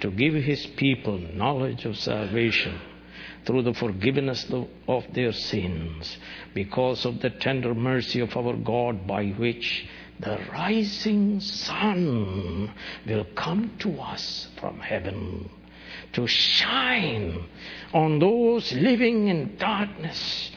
to 0.00 0.10
give 0.10 0.34
His 0.34 0.66
people 0.66 1.18
knowledge 1.32 1.84
of 1.84 1.96
salvation 1.96 2.80
through 3.46 3.62
the 3.62 3.74
forgiveness 3.74 4.52
of 4.88 5.04
their 5.14 5.32
sins, 5.32 6.18
because 6.54 7.06
of 7.06 7.20
the 7.20 7.30
tender 7.30 7.72
mercy 7.72 8.18
of 8.18 8.36
our 8.36 8.56
God, 8.56 9.06
by 9.06 9.26
which 9.26 9.86
the 10.20 10.38
rising 10.52 11.40
sun 11.40 12.72
will 13.06 13.24
come 13.34 13.72
to 13.78 14.00
us 14.00 14.48
from 14.60 14.80
heaven 14.80 15.48
to 16.12 16.26
shine 16.26 17.46
on 17.92 18.18
those 18.18 18.72
living 18.72 19.28
in 19.28 19.56
darkness 19.56 20.50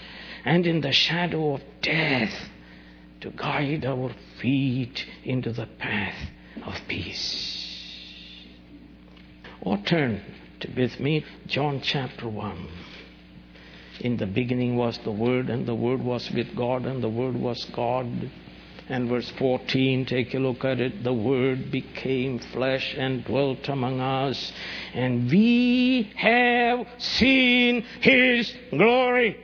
and 0.46 0.66
in 0.66 0.82
the 0.82 0.92
shadow 0.92 1.54
of 1.54 1.62
death, 1.82 2.34
to 3.20 3.30
guide 3.32 3.86
our 3.86 4.12
feet 4.40 5.06
into 5.24 5.52
the 5.52 5.68
path 5.68 6.16
of 6.66 6.76
peace. 6.88 7.68
Or 9.62 9.78
turn 9.78 10.22
to, 10.62 10.72
with 10.76 11.00
me, 11.00 11.24
John 11.46 11.82
chapter 11.82 12.28
1. 12.28 12.68
In 14.00 14.18
the 14.18 14.26
beginning 14.26 14.76
was 14.76 14.98
the 15.00 15.12
Word, 15.12 15.52
and 15.52 15.68
the 15.68 15.76
Word 15.76 16.02
was 16.02 16.32
with 16.32 16.56
God, 16.56 16.88
and 16.88 17.04
the 17.04 17.10
Word 17.10 17.36
was 17.36 17.66
God. 17.66 18.32
And 18.92 19.08
verse 19.08 19.32
14, 19.38 20.06
take 20.06 20.34
a 20.34 20.38
look 20.38 20.66
at 20.66 20.82
it. 20.82 21.02
The 21.02 21.14
Word 21.14 21.72
became 21.72 22.40
flesh 22.40 22.94
and 22.98 23.24
dwelt 23.24 23.70
among 23.70 24.02
us, 24.02 24.52
and 24.94 25.32
we 25.32 26.12
have 26.18 26.86
seen 26.98 27.84
His 28.02 28.54
glory. 28.70 29.38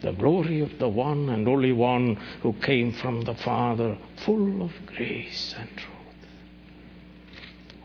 The 0.00 0.12
glory 0.12 0.62
of 0.62 0.78
the 0.78 0.88
one 0.88 1.28
and 1.28 1.46
only 1.46 1.72
one 1.72 2.16
who 2.40 2.54
came 2.54 2.94
from 2.94 3.20
the 3.20 3.34
Father, 3.34 3.98
full 4.24 4.62
of 4.62 4.72
grace 4.86 5.54
and 5.58 5.68
truth. 5.76 6.30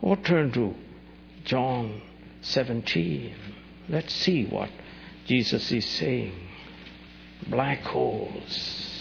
Or 0.00 0.16
turn 0.16 0.50
to 0.52 0.74
John 1.44 2.00
17. 2.40 3.34
Let's 3.90 4.14
see 4.14 4.46
what 4.46 4.70
Jesus 5.26 5.70
is 5.72 5.84
saying. 5.84 6.48
Black 7.48 7.80
holes 7.80 8.91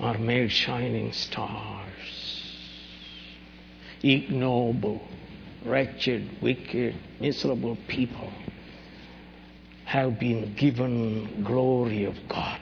are 0.00 0.18
made 0.18 0.50
shining 0.50 1.12
stars. 1.12 1.86
Ignoble, 4.02 5.02
wretched, 5.64 6.40
wicked, 6.40 6.94
miserable 7.20 7.76
people 7.86 8.32
have 9.84 10.18
been 10.18 10.54
given 10.54 11.42
glory 11.44 12.04
of 12.04 12.16
God. 12.28 12.60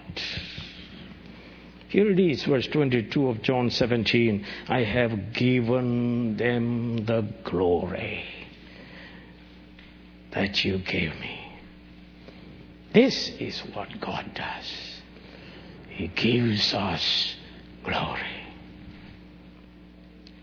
Here 1.89 2.11
it 2.11 2.19
is, 2.19 2.45
verse 2.45 2.67
22 2.67 3.29
of 3.29 3.43
John 3.43 3.71
17. 3.71 4.45
I 4.69 4.83
have 4.83 5.33
given 5.33 6.37
them 6.37 7.05
the 7.07 7.23
glory 7.45 8.25
that 10.33 10.65
you 10.65 10.79
gave 10.79 11.19
me. 11.21 11.61
This 12.93 13.29
is 13.39 13.61
what 13.75 14.01
God 14.01 14.33
does. 14.35 14.88
He 15.99 16.07
gives 16.07 16.73
us 16.75 17.35
glory. 17.83 18.21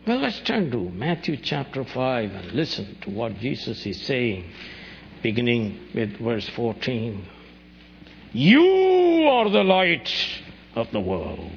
Well, 0.05 0.19
let's 0.19 0.41
turn 0.41 0.69
to 0.71 0.89
Matthew 0.89 1.37
chapter 1.37 1.85
5 1.85 2.31
and 2.31 2.51
listen 2.51 2.97
to 3.03 3.09
what 3.09 3.39
Jesus 3.39 3.85
is 3.85 4.01
saying, 4.01 4.51
beginning 5.23 5.79
with 5.95 6.17
verse 6.17 6.49
14. 6.49 7.25
You 8.33 9.29
are 9.29 9.49
the 9.49 9.63
light 9.63 10.13
of 10.75 10.91
the 10.91 10.99
world. 10.99 11.51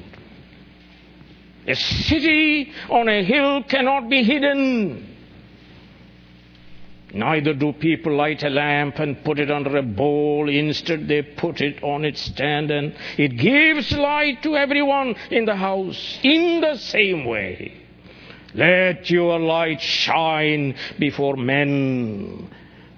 A 1.67 1.75
city 1.75 2.73
on 2.89 3.09
a 3.09 3.25
hill 3.25 3.65
cannot 3.65 4.09
be 4.09 4.23
hidden. 4.23 5.17
Neither 7.15 7.55
do 7.55 7.73
people 7.73 8.15
light 8.15 8.43
a 8.43 8.51
lamp 8.51 8.99
and 8.99 9.25
put 9.25 9.39
it 9.39 9.51
under 9.51 9.77
a 9.77 9.83
bowl. 9.83 10.49
Instead, 10.49 11.09
they 11.09 11.23
put 11.23 11.61
it 11.61 11.83
on 11.83 12.05
its 12.05 12.21
stand 12.21 12.71
and 12.71 12.95
it 13.17 13.37
gives 13.37 13.93
light 13.93 14.43
to 14.43 14.57
everyone 14.57 15.15
in 15.31 15.47
the 15.47 15.57
house 15.57 16.19
in 16.23 16.61
the 16.61 16.77
same 16.77 17.25
way. 17.25 17.73
Let 18.55 19.11
your 19.11 19.39
light 19.39 19.81
shine 19.81 20.75
before 20.99 21.37
men 21.37 22.51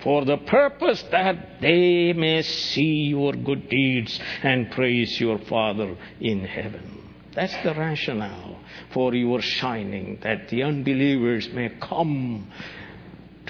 for 0.03 0.25
the 0.25 0.39
purpose 0.39 1.03
that 1.11 1.61
they 1.61 2.13
may 2.13 2.43
see 2.43 3.09
your 3.09 3.33
good 3.33 3.69
deeds 3.69 4.19
and 4.43 4.71
praise 4.71 5.21
your 5.21 5.39
Father 5.39 5.97
in 6.21 6.45
heaven. 6.45 7.01
That's 7.35 7.57
the 7.63 7.75
rationale 7.75 8.59
for 8.93 9.15
your 9.15 9.41
shining, 9.41 10.19
that 10.23 10.49
the 10.49 10.65
unbelievers 10.65 11.49
may 11.53 11.69
come 11.81 12.51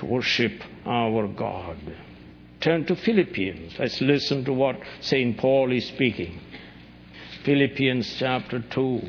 to 0.01 0.07
worship 0.07 0.63
our 0.87 1.29
God. 1.29 1.79
Turn 2.61 2.87
to 2.87 2.97
Philippians. 2.97 3.79
Let's 3.79 4.01
listen 4.01 4.45
to 4.47 4.53
what 4.53 4.77
St. 5.01 5.37
Paul 5.37 5.73
is 5.73 5.87
speaking. 5.87 6.41
Philippians 7.45 8.17
chapter 8.19 8.61
2 8.61 9.01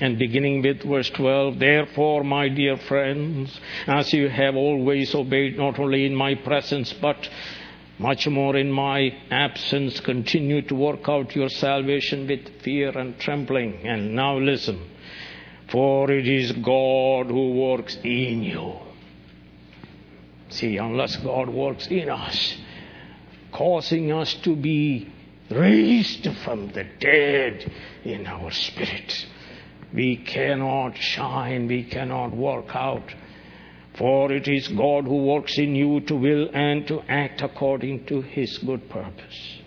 and 0.00 0.18
beginning 0.18 0.62
with 0.62 0.82
verse 0.82 1.10
12, 1.10 1.58
therefore, 1.58 2.24
my 2.24 2.48
dear 2.48 2.76
friends, 2.76 3.60
as 3.86 4.12
you 4.12 4.28
have 4.28 4.56
always 4.56 5.14
obeyed, 5.14 5.56
not 5.56 5.78
only 5.78 6.06
in 6.06 6.14
my 6.14 6.34
presence, 6.34 6.92
but 6.92 7.28
much 7.98 8.26
more 8.26 8.56
in 8.56 8.72
my 8.72 9.10
absence, 9.30 10.00
continue 10.00 10.62
to 10.62 10.74
work 10.74 11.08
out 11.08 11.36
your 11.36 11.48
salvation 11.48 12.26
with 12.26 12.62
fear 12.62 12.96
and 12.96 13.18
trembling. 13.18 13.86
And 13.86 14.14
now 14.14 14.38
listen, 14.38 14.80
for 15.70 16.10
it 16.10 16.26
is 16.26 16.52
God 16.52 17.26
who 17.26 17.52
works 17.52 17.96
in 18.02 18.42
you. 18.42 18.91
See, 20.52 20.76
unless 20.76 21.16
God 21.16 21.48
works 21.48 21.86
in 21.86 22.08
us, 22.08 22.56
causing 23.52 24.12
us 24.12 24.32
to 24.44 24.54
be 24.56 25.12
raised 25.50 26.28
from 26.44 26.68
the 26.68 26.84
dead 26.98 27.70
in 28.04 28.26
our 28.26 28.50
spirit 28.50 29.26
we 29.92 30.16
cannot 30.16 30.96
shine, 30.96 31.68
we 31.68 31.84
cannot 31.84 32.34
work 32.34 32.74
out. 32.74 33.14
For 33.94 34.32
it 34.32 34.48
is 34.48 34.68
God 34.68 35.04
who 35.04 35.26
works 35.26 35.58
in 35.58 35.74
you 35.74 36.00
to 36.00 36.16
will 36.16 36.48
and 36.54 36.86
to 36.88 37.02
act 37.08 37.42
according 37.42 38.06
to 38.06 38.22
his 38.22 38.56
good 38.58 38.88
purpose. 38.88 39.58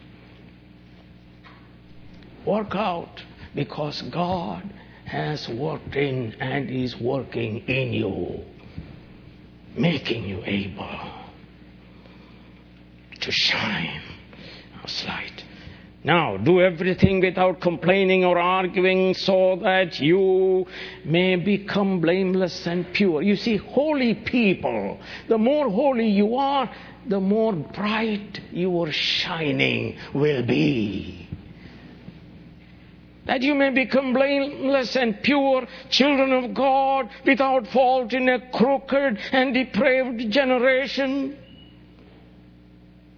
Work 2.44 2.76
out 2.76 3.24
because 3.54 4.02
God 4.02 4.68
has 5.06 5.48
worked 5.48 5.96
in 5.96 6.36
and 6.40 6.70
is 6.70 7.00
working 7.00 7.58
in 7.68 7.94
you, 7.94 8.44
making 9.78 10.26
you 10.26 10.42
able 10.46 11.12
to 13.20 13.32
shine 13.32 14.02
as 14.84 15.06
light. 15.06 15.44
Now, 16.04 16.38
do 16.38 16.62
everything 16.62 17.20
without 17.20 17.60
complaining 17.60 18.24
or 18.24 18.38
arguing 18.38 19.16
so 19.16 19.58
that 19.64 20.00
you 20.00 20.68
may 21.04 21.36
become 21.36 22.00
blameless 22.00 22.68
and 22.68 22.94
pure. 22.94 23.24
You 23.24 23.36
see, 23.36 23.58
holy 23.58 24.14
people, 24.14 25.00
the 25.28 25.40
more 25.40 25.68
holy 25.68 26.08
you 26.08 26.36
are, 26.36 26.70
the 27.08 27.20
more 27.20 27.54
bright 27.54 28.40
your 28.52 28.92
shining 28.92 29.98
will 30.14 30.44
be. 30.44 31.25
That 33.26 33.42
you 33.42 33.56
may 33.56 33.72
become 33.72 34.14
blameless 34.14 34.96
and 34.96 35.22
pure, 35.22 35.68
children 35.90 36.32
of 36.32 36.54
God, 36.54 37.10
without 37.26 37.68
fault 37.68 38.14
in 38.14 38.30
a 38.30 38.52
crooked 38.52 39.18
and 39.32 39.54
depraved 39.54 40.32
generation 40.32 41.38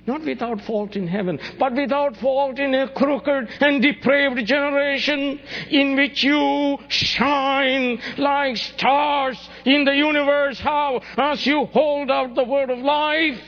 not 0.08 0.24
without 0.24 0.62
fault 0.62 0.96
in 0.96 1.06
heaven, 1.06 1.38
but 1.60 1.74
without 1.74 2.16
fault 2.18 2.58
in 2.58 2.74
a 2.74 2.90
crooked 2.90 3.50
and 3.60 3.82
depraved 3.82 4.48
generation 4.48 5.40
in 5.70 5.98
which 5.98 6.24
you 6.24 6.78
shine 6.88 8.02
like 8.18 8.56
stars 8.56 9.38
in 9.66 9.84
the 9.84 9.94
universe. 9.94 10.60
How? 10.60 11.02
As 11.18 11.46
you 11.46 11.66
hold 11.66 12.10
out 12.10 12.36
the 12.36 12.46
word 12.46 12.70
of 12.70 12.80
life, 12.80 13.40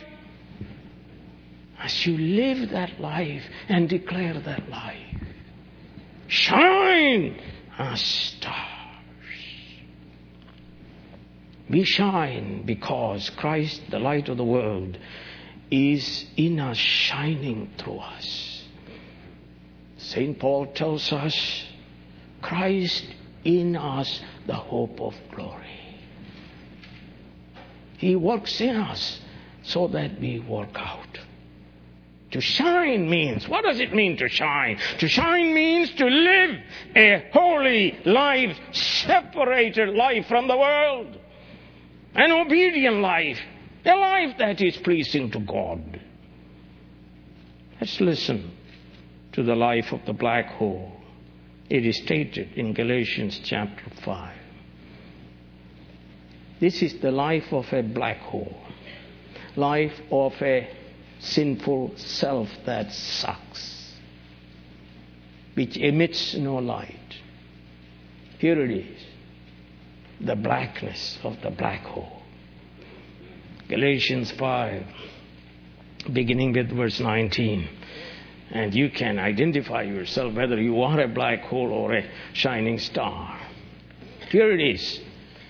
as 1.80 2.06
you 2.06 2.18
live 2.18 2.72
that 2.72 3.00
life 3.00 3.44
and 3.70 3.88
declare 3.88 4.38
that 4.42 4.70
life. 4.70 5.09
Shine 6.30 7.42
as 7.78 8.02
stars. 8.02 8.56
We 11.68 11.84
shine 11.84 12.64
because 12.66 13.32
Christ, 13.32 13.82
the 13.90 14.00
light 14.00 14.30
of 14.30 14.38
the 14.38 14.44
world, 14.44 14.98
is 15.72 16.26
in 16.38 16.60
us, 16.60 16.78
shining 16.78 17.72
through 17.78 17.98
us. 17.98 18.64
St. 19.98 20.40
Paul 20.40 20.68
tells 20.68 21.12
us 21.12 21.66
Christ 22.42 23.06
in 23.44 23.76
us, 23.76 24.22
the 24.46 24.56
hope 24.56 25.02
of 25.02 25.16
glory. 25.36 25.66
He 27.98 28.16
works 28.16 28.62
in 28.62 28.76
us 28.76 29.20
so 29.64 29.88
that 29.88 30.20
we 30.20 30.40
work 30.40 30.76
out. 30.76 31.20
To 32.32 32.42
shine 32.42 33.10
means, 33.10 33.48
what 33.50 33.64
does 33.64 33.80
it 33.80 33.94
mean 33.94 34.18
to 34.18 34.30
shine? 34.30 34.78
To 35.00 35.08
shine 35.08 35.54
means 35.54 35.92
to 35.96 36.06
live 36.06 36.58
a 36.96 37.30
holy 37.34 38.00
life, 38.06 38.56
separated 38.72 39.90
life 39.90 40.28
from 40.28 40.48
the 40.48 40.58
world, 40.58 41.18
an 42.14 42.32
obedient 42.32 42.98
life, 42.98 43.40
a 43.84 43.96
life 43.96 44.38
that 44.38 44.62
is 44.62 44.78
pleasing 44.78 45.32
to 45.32 45.40
God. 45.40 46.00
Let's 47.82 48.00
listen 48.00 48.52
to 49.32 49.42
the 49.42 49.56
life 49.56 49.92
of 49.92 50.06
the 50.06 50.14
black 50.14 50.50
hole. 50.54 50.92
It 51.70 51.86
is 51.86 51.98
stated 51.98 52.54
in 52.54 52.74
Galatians 52.74 53.40
chapter 53.44 53.90
5. 54.04 54.36
This 56.60 56.82
is 56.84 57.00
the 57.00 57.12
life 57.12 57.52
of 57.54 57.72
a 57.72 57.82
black 57.82 58.18
hole, 58.18 58.56
life 59.56 59.94
of 60.12 60.34
a 60.42 60.70
sinful 61.20 61.94
self 61.98 62.50
that 62.66 62.92
sucks, 62.92 63.94
which 65.54 65.78
emits 65.78 66.34
no 66.36 66.56
light. 66.56 66.96
Here 68.38 68.60
it 68.62 68.72
is 68.72 69.06
the 70.22 70.36
blackness 70.36 71.18
of 71.24 71.42
the 71.42 71.50
black 71.50 71.82
hole. 71.84 72.22
Galatians 73.68 74.32
5, 74.32 74.84
beginning 76.12 76.54
with 76.54 76.70
verse 76.72 77.00
19. 77.00 77.70
And 78.52 78.74
you 78.74 78.90
can 78.90 79.20
identify 79.20 79.84
yourself 79.84 80.34
whether 80.34 80.60
you 80.60 80.82
are 80.82 81.00
a 81.00 81.08
black 81.08 81.44
hole 81.44 81.72
or 81.72 81.94
a 81.94 82.10
shining 82.34 82.80
star. 82.80 83.40
Here 84.32 84.52
it 84.52 84.60
is. 84.60 85.00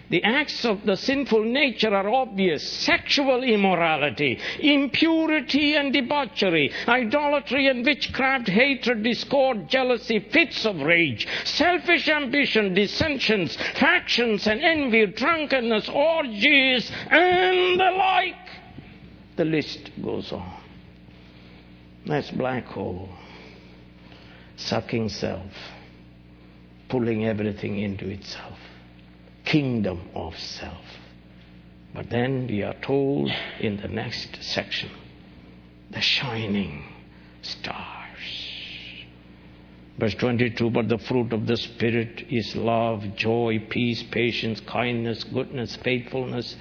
The 0.09 0.23
acts 0.23 0.65
of 0.65 0.85
the 0.85 0.97
sinful 0.97 1.43
nature 1.43 1.93
are 1.93 2.09
obvious 2.09 2.67
sexual 2.67 3.43
immorality, 3.43 4.39
impurity 4.59 5.75
and 5.75 5.93
debauchery, 5.93 6.71
idolatry 6.87 7.67
and 7.67 7.85
witchcraft, 7.85 8.49
hatred, 8.49 9.03
discord, 9.03 9.69
jealousy, 9.69 10.19
fits 10.19 10.65
of 10.65 10.81
rage, 10.81 11.27
selfish 11.45 12.09
ambition, 12.09 12.73
dissensions, 12.73 13.55
factions 13.75 14.47
and 14.47 14.61
envy, 14.61 15.05
drunkenness, 15.05 15.87
orgies, 15.89 16.91
and 17.11 17.79
the 17.79 17.91
like. 17.91 18.35
The 19.35 19.45
list 19.45 19.91
goes 20.03 20.31
on. 20.31 20.53
That's 22.07 22.31
black 22.31 22.65
hole, 22.65 23.09
sucking 24.55 25.09
self, 25.09 25.53
pulling 26.87 27.27
everything 27.27 27.77
into 27.77 28.09
itself 28.09 28.57
kingdom 29.49 29.99
of 30.13 30.37
self. 30.37 30.85
But 31.93 32.11
then 32.11 32.45
we 32.47 32.61
are 32.61 32.75
told 32.81 33.31
in 33.59 33.77
the 33.77 33.87
next 33.87 34.37
section 34.41 34.91
the 35.89 36.01
shining 36.01 36.83
stars. 37.41 37.87
Verse 39.97 40.13
22 40.13 40.69
But 40.69 40.87
the 40.87 40.99
fruit 40.99 41.33
of 41.33 41.47
the 41.47 41.57
Spirit 41.57 42.27
is 42.29 42.55
love, 42.55 43.03
joy, 43.15 43.65
peace, 43.69 44.03
patience, 44.03 44.59
kindness, 44.61 45.23
goodness, 45.23 45.75
faithfulness, 45.77 46.55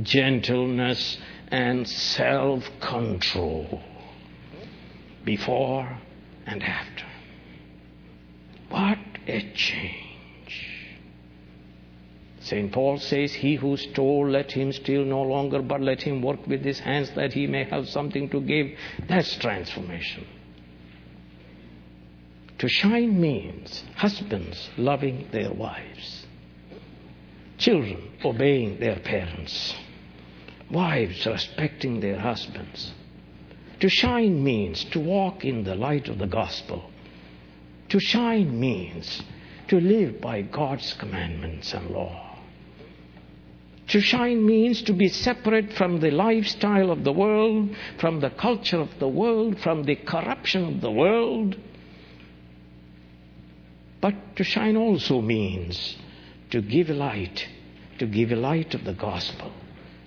gentleness, 0.00 1.18
and 1.48 1.86
self 1.88 2.64
control. 2.80 3.82
Before 5.24 5.98
and 6.46 6.62
after. 6.62 7.06
What 8.68 8.98
a 9.26 9.52
change. 9.52 10.09
St. 12.40 12.72
Paul 12.72 12.98
says, 12.98 13.34
He 13.34 13.56
who 13.56 13.76
stole, 13.76 14.28
let 14.28 14.52
him 14.52 14.72
steal 14.72 15.04
no 15.04 15.22
longer, 15.22 15.60
but 15.60 15.82
let 15.82 16.02
him 16.02 16.22
work 16.22 16.46
with 16.46 16.64
his 16.64 16.80
hands 16.80 17.10
that 17.10 17.34
he 17.34 17.46
may 17.46 17.64
have 17.64 17.88
something 17.88 18.30
to 18.30 18.40
give. 18.40 18.70
That's 19.06 19.36
transformation. 19.36 20.26
To 22.58 22.68
shine 22.68 23.20
means 23.20 23.84
husbands 23.96 24.70
loving 24.76 25.28
their 25.32 25.52
wives, 25.52 26.26
children 27.58 28.10
obeying 28.24 28.80
their 28.80 28.96
parents, 28.96 29.74
wives 30.70 31.26
respecting 31.26 32.00
their 32.00 32.18
husbands. 32.18 32.92
To 33.80 33.88
shine 33.88 34.42
means 34.42 34.84
to 34.84 35.00
walk 35.00 35.44
in 35.44 35.64
the 35.64 35.74
light 35.74 36.08
of 36.08 36.18
the 36.18 36.26
gospel. 36.26 36.90
To 37.90 37.98
shine 37.98 38.60
means 38.60 39.22
to 39.68 39.80
live 39.80 40.20
by 40.20 40.42
God's 40.42 40.92
commandments 40.94 41.72
and 41.72 41.90
law. 41.90 42.29
To 43.90 44.00
shine 44.00 44.46
means 44.46 44.82
to 44.82 44.92
be 44.92 45.08
separate 45.08 45.72
from 45.72 45.98
the 45.98 46.12
lifestyle 46.12 46.92
of 46.92 47.02
the 47.02 47.12
world, 47.12 47.74
from 47.98 48.20
the 48.20 48.30
culture 48.30 48.80
of 48.80 49.00
the 49.00 49.08
world, 49.08 49.58
from 49.58 49.82
the 49.82 49.96
corruption 49.96 50.64
of 50.64 50.80
the 50.80 50.92
world. 50.92 51.56
But 54.00 54.14
to 54.36 54.44
shine 54.44 54.76
also 54.76 55.20
means 55.20 55.96
to 56.50 56.62
give 56.62 56.88
light, 56.88 57.48
to 57.98 58.06
give 58.06 58.30
light 58.30 58.74
of 58.74 58.84
the 58.84 58.92
gospel, 58.94 59.52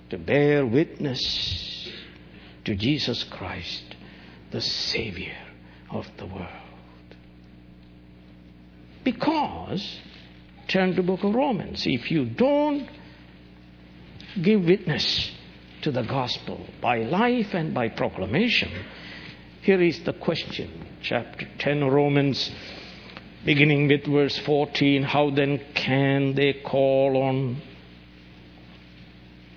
to 0.08 0.16
bear 0.16 0.64
witness 0.64 1.90
to 2.64 2.74
Jesus 2.74 3.22
Christ, 3.22 3.96
the 4.50 4.62
Savior 4.62 5.36
of 5.90 6.06
the 6.16 6.24
world. 6.24 6.48
Because, 9.04 10.00
turn 10.68 10.96
to 10.96 11.02
book 11.02 11.22
of 11.22 11.34
Romans, 11.34 11.86
if 11.86 12.10
you 12.10 12.24
don't 12.24 12.88
give 14.40 14.64
witness 14.64 15.30
to 15.82 15.90
the 15.90 16.02
gospel 16.02 16.66
by 16.80 16.98
life 16.98 17.54
and 17.54 17.74
by 17.74 17.88
proclamation, 17.88 18.70
here 19.62 19.80
is 19.80 20.02
the 20.04 20.12
question. 20.12 20.70
Chapter 21.02 21.46
10, 21.58 21.84
Romans, 21.84 22.50
beginning 23.44 23.88
with 23.88 24.06
verse 24.06 24.38
14. 24.38 25.02
How 25.02 25.30
then 25.30 25.60
can 25.74 26.34
they 26.34 26.54
call 26.54 27.22
on 27.22 27.62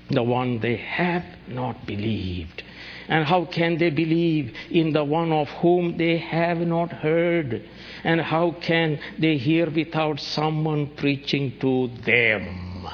the 0.09 0.23
one 0.23 0.59
they 0.59 0.77
have 0.77 1.25
not 1.47 1.85
believed? 1.85 2.63
And 3.09 3.25
how 3.25 3.45
can 3.45 3.77
they 3.77 3.89
believe 3.89 4.53
in 4.69 4.91
the 4.91 5.03
one 5.03 5.31
of 5.31 5.47
whom 5.47 5.97
they 5.97 6.17
have 6.17 6.57
not 6.59 6.91
heard? 6.91 7.63
And 8.03 8.19
how 8.19 8.51
can 8.51 8.99
they 9.17 9.37
hear 9.37 9.69
without 9.69 10.19
someone 10.19 10.95
preaching 10.95 11.57
to 11.59 11.89
them? 12.05 12.87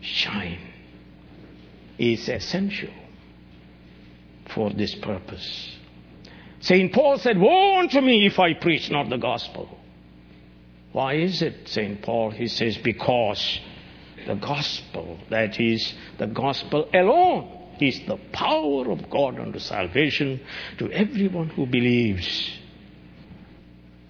Shine 0.00 0.67
is 1.98 2.28
essential 2.28 2.92
for 4.54 4.70
this 4.70 4.94
purpose. 4.94 5.76
St. 6.60 6.92
Paul 6.92 7.18
said, 7.18 7.38
Woe 7.38 7.78
unto 7.78 8.00
me 8.00 8.26
if 8.26 8.38
I 8.38 8.54
preach 8.54 8.90
not 8.90 9.08
the 9.08 9.16
gospel. 9.16 9.68
Why 10.92 11.14
is 11.14 11.42
it, 11.42 11.68
St. 11.68 12.02
Paul? 12.02 12.30
He 12.30 12.48
says, 12.48 12.76
Because 12.78 13.60
the 14.26 14.34
gospel, 14.34 15.18
that 15.30 15.60
is, 15.60 15.94
the 16.18 16.26
gospel 16.26 16.88
alone, 16.92 17.54
is 17.80 18.00
the 18.06 18.16
power 18.32 18.90
of 18.90 19.08
God 19.08 19.38
unto 19.38 19.58
salvation 19.58 20.40
to 20.78 20.90
everyone 20.90 21.48
who 21.50 21.66
believes. 21.66 22.50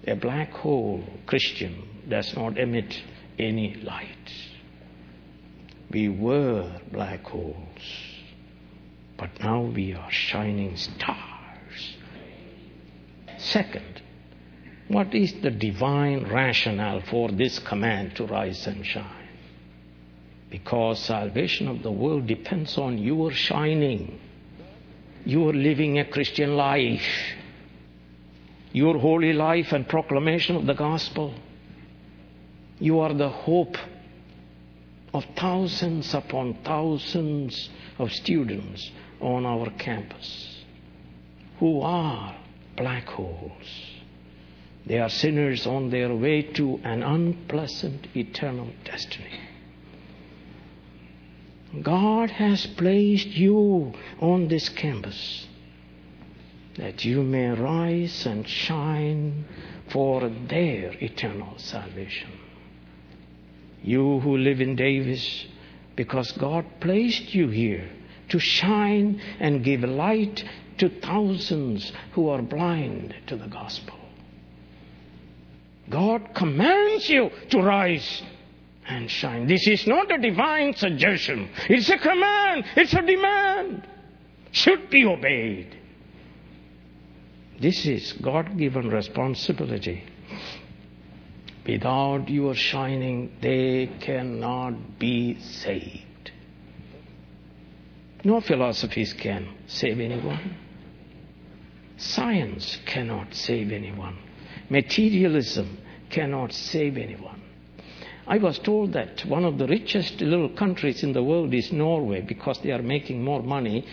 A 0.07 0.15
black 0.15 0.51
hole 0.51 1.03
Christian 1.27 1.87
does 2.07 2.35
not 2.35 2.57
emit 2.57 2.99
any 3.37 3.75
light. 3.75 4.07
We 5.91 6.09
were 6.09 6.79
black 6.91 7.23
but 9.17 9.29
now 9.39 9.61
we 9.61 9.93
are 9.93 10.11
shining 10.11 10.75
stars. 10.77 11.97
Second, 13.37 14.01
what 14.87 15.13
is 15.13 15.33
the 15.41 15.51
divine 15.51 16.27
rationale 16.27 17.01
for 17.01 17.29
this 17.31 17.59
command 17.59 18.15
to 18.15 18.25
rise 18.25 18.65
and 18.67 18.85
shine? 18.85 19.27
Because 20.49 20.99
salvation 20.99 21.67
of 21.67 21.83
the 21.83 21.91
world 21.91 22.27
depends 22.27 22.77
on 22.77 22.97
your 22.97 23.31
shining. 23.31 24.19
your 25.25 25.53
living 25.53 25.99
a 25.99 26.05
Christian 26.05 26.55
life. 26.55 27.35
Your 28.71 28.97
holy 28.97 29.33
life 29.33 29.71
and 29.71 29.87
proclamation 29.87 30.55
of 30.55 30.65
the 30.65 30.73
gospel. 30.73 31.33
You 32.79 32.99
are 32.99 33.13
the 33.13 33.29
hope 33.29 33.77
of 35.13 35.25
thousands 35.35 36.13
upon 36.13 36.55
thousands 36.63 37.69
of 37.97 38.11
students 38.11 38.91
on 39.19 39.45
our 39.45 39.69
campus 39.71 40.63
who 41.59 41.81
are 41.81 42.35
black 42.77 43.07
holes. 43.07 43.89
They 44.85 44.99
are 44.99 45.09
sinners 45.09 45.67
on 45.67 45.89
their 45.89 46.13
way 46.15 46.41
to 46.53 46.79
an 46.83 47.03
unpleasant 47.03 48.07
eternal 48.15 48.69
destiny. 48.85 49.39
God 51.81 52.31
has 52.31 52.65
placed 52.65 53.27
you 53.27 53.93
on 54.19 54.47
this 54.47 54.69
campus 54.69 55.47
that 56.77 57.03
you 57.03 57.21
may 57.21 57.49
rise 57.49 58.25
and 58.25 58.47
shine 58.47 59.45
for 59.89 60.29
their 60.29 60.93
eternal 61.01 61.53
salvation. 61.57 62.38
You 63.83 64.19
who 64.19 64.37
live 64.37 64.61
in 64.61 64.75
Davis, 64.75 65.45
because 65.95 66.31
God 66.33 66.65
placed 66.79 67.33
you 67.33 67.49
here 67.49 67.89
to 68.29 68.39
shine 68.39 69.21
and 69.39 69.63
give 69.63 69.81
light 69.81 70.43
to 70.77 70.89
thousands 71.01 71.91
who 72.13 72.29
are 72.29 72.41
blind 72.41 73.13
to 73.27 73.35
the 73.35 73.47
gospel. 73.47 73.95
God 75.89 76.35
commands 76.35 77.09
you 77.09 77.31
to 77.49 77.61
rise 77.61 78.21
and 78.87 79.09
shine. 79.09 79.47
This 79.47 79.67
is 79.67 79.87
not 79.87 80.11
a 80.11 80.17
divine 80.17 80.75
suggestion. 80.75 81.49
It's 81.69 81.89
a 81.89 81.97
command. 81.97 82.65
It's 82.75 82.93
a 82.93 83.01
demand. 83.01 83.87
Should 84.51 84.89
be 84.89 85.05
obeyed. 85.05 85.75
This 87.59 87.85
is 87.85 88.13
God 88.13 88.57
given 88.57 88.89
responsibility. 88.89 90.03
Without 91.65 92.29
your 92.29 92.55
shining, 92.55 93.31
they 93.41 93.89
cannot 93.99 94.97
be 94.97 95.39
saved. 95.39 96.31
No 98.23 98.41
philosophies 98.41 99.13
can 99.13 99.47
save 99.67 99.99
anyone. 99.99 100.55
Science 101.97 102.77
cannot 102.85 103.33
save 103.33 103.71
anyone. 103.71 104.17
Materialism 104.69 105.77
cannot 106.09 106.53
save 106.53 106.97
anyone. 106.97 107.41
I 108.27 108.37
was 108.37 108.59
told 108.59 108.93
that 108.93 109.25
one 109.25 109.43
of 109.43 109.57
the 109.57 109.67
richest 109.67 110.21
little 110.21 110.49
countries 110.49 111.03
in 111.03 111.13
the 111.13 111.23
world 111.23 111.53
is 111.53 111.71
Norway 111.71 112.21
because 112.21 112.59
they 112.61 112.71
are 112.71 112.81
making 112.81 113.23
more 113.23 113.41
money 113.41 113.85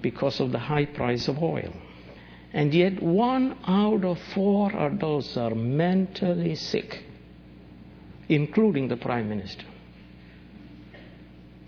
because 0.00 0.40
of 0.40 0.52
the 0.52 0.58
high 0.58 0.84
price 0.84 1.28
of 1.28 1.42
oil. 1.42 1.72
And 2.52 2.74
yet, 2.74 3.02
one 3.02 3.56
out 3.66 4.04
of 4.04 4.18
four 4.34 4.74
adults 4.76 5.36
are 5.36 5.54
mentally 5.54 6.54
sick, 6.54 7.02
including 8.28 8.88
the 8.88 8.96
Prime 8.96 9.28
Minister. 9.28 9.64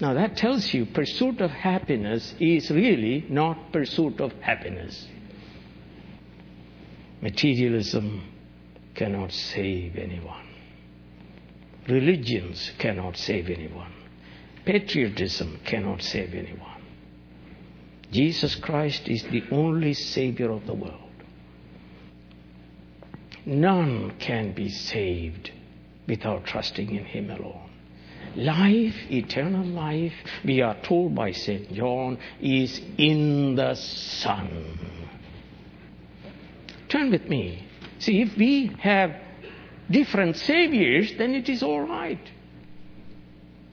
Now, 0.01 0.12
that 0.14 0.37
tells 0.37 0.75
you 0.75 0.87
pursuit 0.87 1.40
of 1.40 1.51
happiness 1.51 2.35
is 2.38 2.70
really 2.70 3.25
not 3.29 3.73
pursuit 3.73 4.20
of 4.20 4.33
happiness. 4.35 5.09
Materialism 7.23 8.23
cannot 8.94 9.33
save 9.33 9.97
anyone. 9.97 10.47
Religions 11.88 12.73
cannot 12.79 13.16
save 13.16 13.49
anyone. 13.49 13.92
Patriotism 14.64 15.61
cannot 15.64 16.03
save 16.03 16.35
anyone. 16.35 16.73
Jesus 18.14 18.55
Christ 18.55 19.09
is 19.09 19.24
the 19.24 19.42
only 19.50 19.92
Savior 19.92 20.53
of 20.53 20.66
the 20.66 20.72
world. 20.72 21.00
None 23.44 24.12
can 24.20 24.53
be 24.53 24.68
saved 24.68 25.50
without 26.07 26.46
trusting 26.46 26.94
in 26.94 27.05
Him 27.07 27.29
alone. 27.29 27.70
Life, 28.37 28.94
eternal 29.11 29.66
life, 29.66 30.12
we 30.44 30.61
are 30.61 30.77
told 30.83 31.16
by 31.16 31.33
St. 31.33 31.72
John, 31.72 32.18
is 32.40 32.81
in 32.98 33.57
the 33.57 33.74
Son. 33.74 34.79
Turn 36.88 37.11
with 37.11 37.29
me. 37.29 37.66
See, 37.98 38.20
if 38.20 38.37
we 38.37 38.77
have 38.79 39.11
different 39.90 40.37
saviors, 40.37 41.12
then 41.18 41.35
it 41.35 41.48
is 41.48 41.64
all 41.64 41.81
right. 41.81 42.20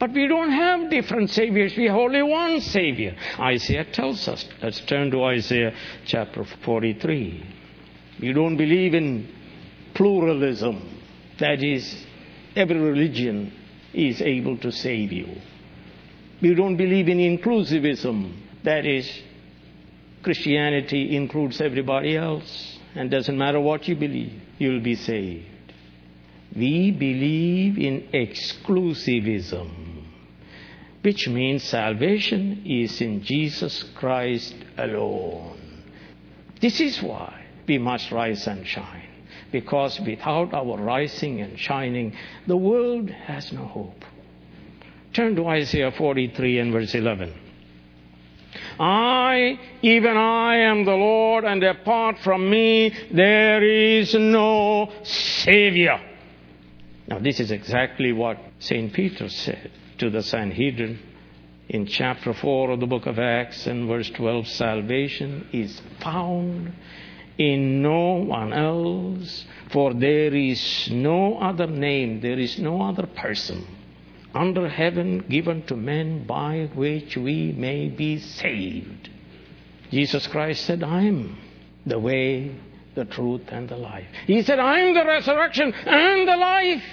But 0.01 0.13
we 0.13 0.27
don't 0.27 0.49
have 0.49 0.89
different 0.89 1.29
saviors. 1.29 1.77
We 1.77 1.85
have 1.85 1.95
only 1.95 2.23
one 2.23 2.59
savior. 2.59 3.15
Isaiah 3.39 3.85
tells 3.85 4.27
us. 4.27 4.43
Let's 4.59 4.81
turn 4.81 5.11
to 5.11 5.23
Isaiah 5.25 5.75
chapter 6.07 6.43
43. 6.43 7.45
You 8.17 8.33
don't 8.33 8.57
believe 8.57 8.95
in 8.95 9.31
pluralism. 9.93 10.81
That 11.37 11.63
is, 11.63 12.03
every 12.55 12.79
religion 12.79 13.53
is 13.93 14.23
able 14.23 14.57
to 14.57 14.71
save 14.71 15.11
you. 15.11 15.35
You 16.39 16.55
don't 16.55 16.77
believe 16.77 17.07
in 17.07 17.19
inclusivism. 17.19 18.33
That 18.63 18.87
is, 18.87 19.07
Christianity 20.23 21.15
includes 21.15 21.61
everybody 21.61 22.17
else. 22.17 22.79
And 22.95 23.11
doesn't 23.11 23.37
matter 23.37 23.59
what 23.59 23.87
you 23.87 23.95
believe, 23.95 24.33
you'll 24.57 24.81
be 24.81 24.95
saved. 24.95 25.45
We 26.55 26.91
believe 26.91 27.77
in 27.77 28.09
exclusivism, 28.13 29.90
which 31.01 31.27
means 31.27 31.63
salvation 31.63 32.63
is 32.65 33.01
in 33.01 33.23
Jesus 33.23 33.83
Christ 33.95 34.55
alone. 34.77 35.59
This 36.59 36.79
is 36.79 37.01
why 37.01 37.45
we 37.67 37.77
must 37.77 38.11
rise 38.11 38.45
and 38.47 38.65
shine. 38.67 39.07
Because 39.51 39.99
without 39.99 40.53
our 40.53 40.77
rising 40.77 41.41
and 41.41 41.59
shining, 41.59 42.15
the 42.47 42.55
world 42.55 43.09
has 43.09 43.51
no 43.51 43.65
hope. 43.65 44.05
Turn 45.13 45.35
to 45.35 45.47
Isaiah 45.47 45.91
43 45.91 46.59
and 46.59 46.71
verse 46.71 46.95
11. 46.95 47.33
I, 48.79 49.59
even 49.81 50.15
I 50.15 50.57
am 50.57 50.85
the 50.85 50.95
Lord, 50.95 51.43
and 51.43 51.63
apart 51.63 52.19
from 52.19 52.49
me 52.49 52.93
there 53.11 53.63
is 53.63 54.13
no 54.13 54.91
Savior. 55.03 55.99
Now, 57.07 57.19
this 57.19 57.39
is 57.39 57.51
exactly 57.51 58.13
what 58.13 58.37
St. 58.59 58.93
Peter 58.93 59.27
said 59.27 59.71
to 60.01 60.09
the 60.09 60.23
Sanhedrin 60.23 60.97
in 61.69 61.85
chapter 61.85 62.33
4 62.33 62.71
of 62.71 62.79
the 62.79 62.87
book 62.87 63.05
of 63.05 63.19
Acts 63.19 63.67
and 63.67 63.87
verse 63.87 64.09
12 64.09 64.47
salvation 64.47 65.47
is 65.53 65.79
found 66.01 66.73
in 67.37 67.83
no 67.83 68.13
one 68.15 68.51
else, 68.51 69.45
for 69.71 69.93
there 69.93 70.33
is 70.33 70.89
no 70.91 71.37
other 71.37 71.67
name, 71.67 72.19
there 72.19 72.39
is 72.39 72.57
no 72.57 72.81
other 72.81 73.05
person 73.05 73.63
under 74.33 74.67
heaven 74.67 75.19
given 75.29 75.61
to 75.67 75.75
men 75.75 76.25
by 76.25 76.67
which 76.73 77.15
we 77.15 77.51
may 77.51 77.87
be 77.87 78.17
saved. 78.17 79.07
Jesus 79.91 80.25
Christ 80.25 80.65
said, 80.65 80.81
I 80.81 81.03
am 81.03 81.37
the 81.85 81.99
way, 81.99 82.55
the 82.95 83.05
truth, 83.05 83.43
and 83.49 83.69
the 83.69 83.77
life. 83.77 84.07
He 84.25 84.41
said, 84.41 84.57
I 84.57 84.79
am 84.79 84.95
the 84.95 85.05
resurrection 85.05 85.71
and 85.71 86.27
the 86.27 86.37
life. 86.37 86.83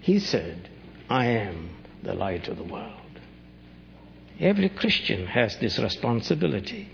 He 0.00 0.20
said, 0.20 0.68
I 1.10 1.26
am 1.26 1.71
the 2.02 2.14
light 2.14 2.48
of 2.48 2.56
the 2.56 2.64
world. 2.64 2.92
Every 4.40 4.68
Christian 4.68 5.26
has 5.26 5.56
this 5.58 5.78
responsibility 5.78 6.88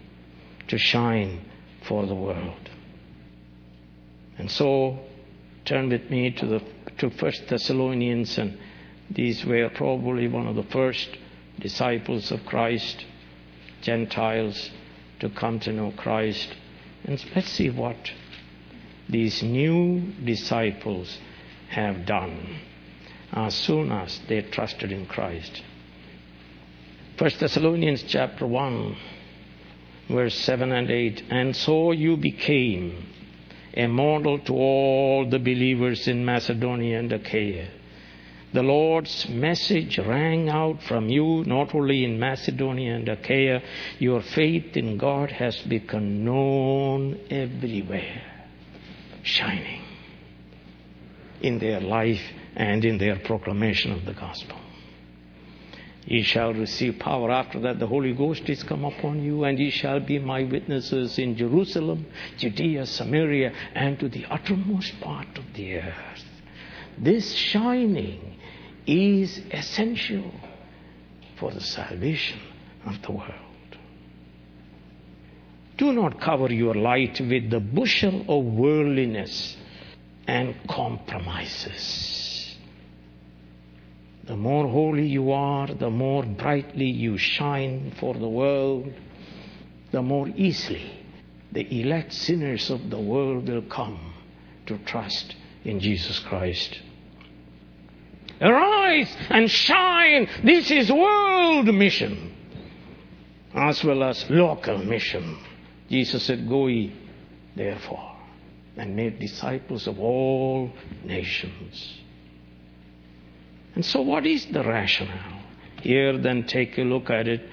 to 0.69 0.79
shine 0.79 1.45
for 1.83 2.07
the 2.07 2.15
world. 2.15 2.69
And 4.37 4.51
so, 4.51 4.99
turn 5.65 5.89
with 5.89 6.11
me 6.11 6.31
to 6.33 6.47
the 6.47 6.63
to 6.99 7.11
First 7.11 7.47
Thessalonians, 7.49 8.39
and 8.39 8.59
these 9.11 9.45
were 9.45 9.69
probably 9.71 10.27
one 10.29 10.47
of 10.47 10.57
the 10.57 10.65
first 10.65 11.09
disciples 11.61 12.33
of 12.33 12.45
Christ, 12.45 13.05
Gentiles, 13.81 14.71
to 15.21 15.31
come 15.31 15.61
to 15.61 15.73
know 15.73 15.93
Christ. 15.93 16.49
And 17.05 17.25
let's 17.35 17.51
see 17.51 17.71
what 17.71 18.13
these 19.09 19.43
new 19.43 20.13
disciples 20.25 21.19
have 21.69 22.05
done 22.05 22.59
as 23.33 23.55
soon 23.55 23.93
as 23.93 24.21
they 24.29 24.43
trusted 24.43 24.93
in 24.93 25.07
Christ. 25.07 25.63
First 27.19 27.41
Thessalonians 27.41 28.05
chapter 28.05 28.47
1 28.47 28.97
verse 30.09 30.35
7 30.35 30.73
and 30.73 30.91
8 30.91 31.25
and 31.31 31.55
so 31.55 31.93
you 31.93 32.17
became 32.17 33.07
a 33.75 33.87
model 33.87 34.39
to 34.39 34.53
all 34.53 35.29
the 35.29 35.39
believers 35.39 36.09
in 36.09 36.25
Macedonia 36.25 36.99
and 36.99 37.13
Achaia. 37.13 37.69
The 38.53 38.63
Lord's 38.63 39.29
message 39.29 39.99
rang 39.99 40.49
out 40.49 40.83
from 40.83 41.11
you 41.11 41.45
not 41.45 41.75
only 41.75 42.05
in 42.05 42.19
Macedonia 42.19 42.95
and 42.95 43.09
Achaia, 43.09 43.61
your 43.99 44.23
faith 44.23 44.77
in 44.77 44.97
God 44.97 45.31
has 45.33 45.59
become 45.59 46.25
known 46.25 47.21
everywhere, 47.31 48.23
shining 49.23 49.83
in 51.43 51.59
their 51.59 51.81
life 51.81 52.23
and 52.57 52.85
in 52.85 52.99
their 52.99 53.17
proclamation 53.17 53.93
of 53.93 54.05
the 54.05 54.15
gospel. 54.15 54.57
Ye 56.07 56.23
shall 56.23 56.55
receive 56.55 56.99
power 56.99 57.31
after 57.31 57.61
that 57.61 57.79
the 57.79 57.87
Holy 57.87 58.15
Ghost 58.15 58.49
is 58.49 58.63
come 58.63 58.85
upon 58.85 59.23
you, 59.23 59.45
and 59.45 59.59
ye 59.59 59.69
shall 59.69 60.01
be 60.01 60.19
my 60.19 60.43
witnesses 60.43 61.19
in 61.19 61.37
Jerusalem, 61.37 62.07
Judea, 62.39 62.87
Samaria, 62.87 63.53
and 63.75 64.01
to 64.01 64.09
the 64.09 64.25
uttermost 64.31 64.99
part 65.01 65.37
of 65.37 65.45
the 65.53 65.77
earth. 65.77 66.25
This 66.97 67.35
shining 67.35 68.37
is 68.87 69.43
essential 69.51 70.33
for 71.37 71.53
the 71.53 71.61
salvation 71.61 72.41
of 72.87 73.03
the 73.03 73.13
world. 73.13 73.33
Do 75.77 75.93
not 75.93 76.21
cover 76.21 76.51
your 76.53 76.75
light 76.75 77.21
with 77.21 77.51
the 77.51 77.61
bushel 77.61 78.25
of 78.29 78.45
worldliness 78.45 79.57
and 80.27 80.57
compromises. 80.69 82.28
The 84.29 84.37
more 84.37 84.69
holy 84.69 85.07
you 85.07 85.33
are, 85.33 85.67
the 85.67 85.91
more 85.91 86.23
brightly 86.23 86.85
you 86.85 87.17
shine 87.17 87.95
for 87.99 88.15
the 88.15 88.29
world, 88.29 88.93
the 89.91 90.03
more 90.03 90.29
easily 90.29 90.91
the 91.51 91.81
elect 91.81 92.13
sinners 92.13 92.71
of 92.71 92.91
the 92.91 93.01
world 93.01 93.49
will 93.49 93.63
come 93.63 94.13
to 94.67 94.77
trust 94.79 95.35
in 95.65 95.81
Jesus 95.81 96.19
Christ. 96.19 96.79
Arise 98.41 99.17
and 99.31 99.51
shine. 99.51 100.29
This 100.45 100.71
is 100.71 100.93
world 100.93 101.75
mission 101.75 102.35
as 103.55 103.83
well 103.83 104.05
as 104.05 104.29
local 104.29 104.79
mission. 104.79 105.39
Jesus 105.89 106.25
said, 106.25 106.49
Go 106.49 106.67
ye, 106.67 106.93
therefore, 107.57 108.17
and 108.77 108.95
make 108.95 109.19
disciples 109.19 109.87
of 109.87 109.99
all 109.99 110.71
nations. 111.03 111.99
And 113.79 113.87
so, 113.87 114.01
what 114.01 114.27
is 114.27 114.45
the 114.47 114.65
rationale? 114.65 115.41
Here, 115.83 116.19
then, 116.19 116.49
take 116.49 116.77
a 116.79 116.81
look 116.81 117.11
at 117.11 117.29
it 117.29 117.49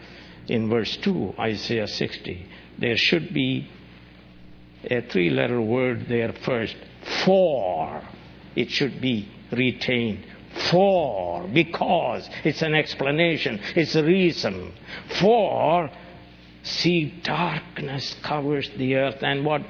in 0.48 0.68
verse 0.68 0.98
2, 0.98 1.36
Isaiah 1.38 1.88
60. 1.88 2.48
There 2.80 2.98
should 2.98 3.32
be 3.32 3.70
a 4.90 5.02
three 5.02 5.30
letter 5.30 5.62
word 5.62 6.08
there 6.10 6.34
first. 6.44 6.76
For. 7.24 8.02
It 8.56 8.72
should 8.72 9.00
be 9.00 9.30
retained. 9.52 10.26
For. 10.72 11.48
Because. 11.48 12.28
It's 12.44 12.64
an 12.64 12.74
explanation. 12.74 13.60
It's 13.76 13.94
a 13.94 14.04
reason. 14.04 14.74
For. 15.20 15.92
See, 16.64 17.22
darkness 17.22 18.16
covers 18.24 18.68
the 18.76 18.96
earth, 18.96 19.22
and 19.22 19.46
what? 19.46 19.62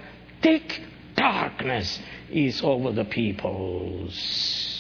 Thick 0.42 0.82
darkness 1.18 2.00
is 2.32 2.62
over 2.62 2.94
the 2.94 3.04
peoples. 3.04 4.75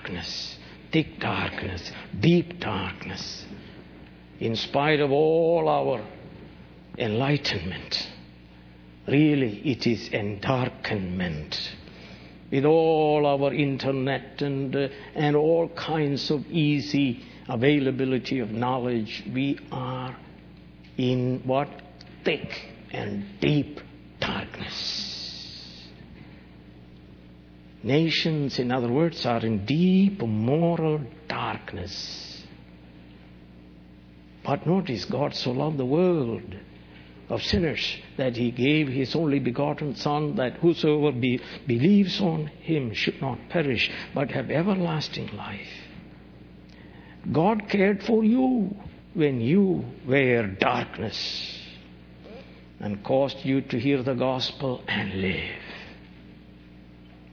Darkness, 0.00 0.56
thick 0.92 1.20
darkness, 1.20 1.92
deep 2.20 2.58
darkness. 2.58 3.44
In 4.38 4.56
spite 4.56 4.98
of 4.98 5.12
all 5.12 5.68
our 5.68 6.02
enlightenment, 6.96 8.08
really 9.06 9.58
it 9.58 9.86
is 9.86 10.08
endarkenment. 10.08 11.54
With 12.50 12.64
all 12.64 13.26
our 13.26 13.52
internet 13.52 14.40
and, 14.40 14.74
uh, 14.74 14.88
and 15.14 15.36
all 15.36 15.68
kinds 15.68 16.30
of 16.30 16.46
easy 16.46 17.22
availability 17.46 18.38
of 18.38 18.52
knowledge, 18.52 19.22
we 19.34 19.58
are 19.70 20.16
in 20.96 21.42
what? 21.44 21.68
Thick 22.24 22.70
and 22.90 23.38
deep 23.38 23.80
darkness. 24.18 24.99
Nations, 27.82 28.58
in 28.58 28.70
other 28.70 28.88
words, 28.88 29.24
are 29.24 29.40
in 29.40 29.64
deep 29.64 30.20
moral 30.20 31.00
darkness. 31.28 32.44
But 34.44 34.66
notice, 34.66 35.04
God 35.06 35.34
so 35.34 35.52
loved 35.52 35.78
the 35.78 35.86
world 35.86 36.54
of 37.30 37.42
sinners 37.42 37.96
that 38.16 38.36
he 38.36 38.50
gave 38.50 38.88
his 38.88 39.14
only 39.14 39.38
begotten 39.38 39.94
Son, 39.94 40.34
that 40.36 40.54
whosoever 40.54 41.12
be, 41.12 41.40
believes 41.66 42.20
on 42.20 42.46
him 42.46 42.92
should 42.92 43.20
not 43.22 43.38
perish, 43.48 43.90
but 44.14 44.30
have 44.32 44.50
everlasting 44.50 45.28
life. 45.36 45.68
God 47.30 47.68
cared 47.68 48.02
for 48.02 48.24
you 48.24 48.76
when 49.14 49.40
you 49.40 49.84
were 50.06 50.46
darkness 50.46 51.58
and 52.80 53.04
caused 53.04 53.44
you 53.44 53.60
to 53.60 53.78
hear 53.78 54.02
the 54.02 54.14
gospel 54.14 54.82
and 54.88 55.20
live. 55.20 55.69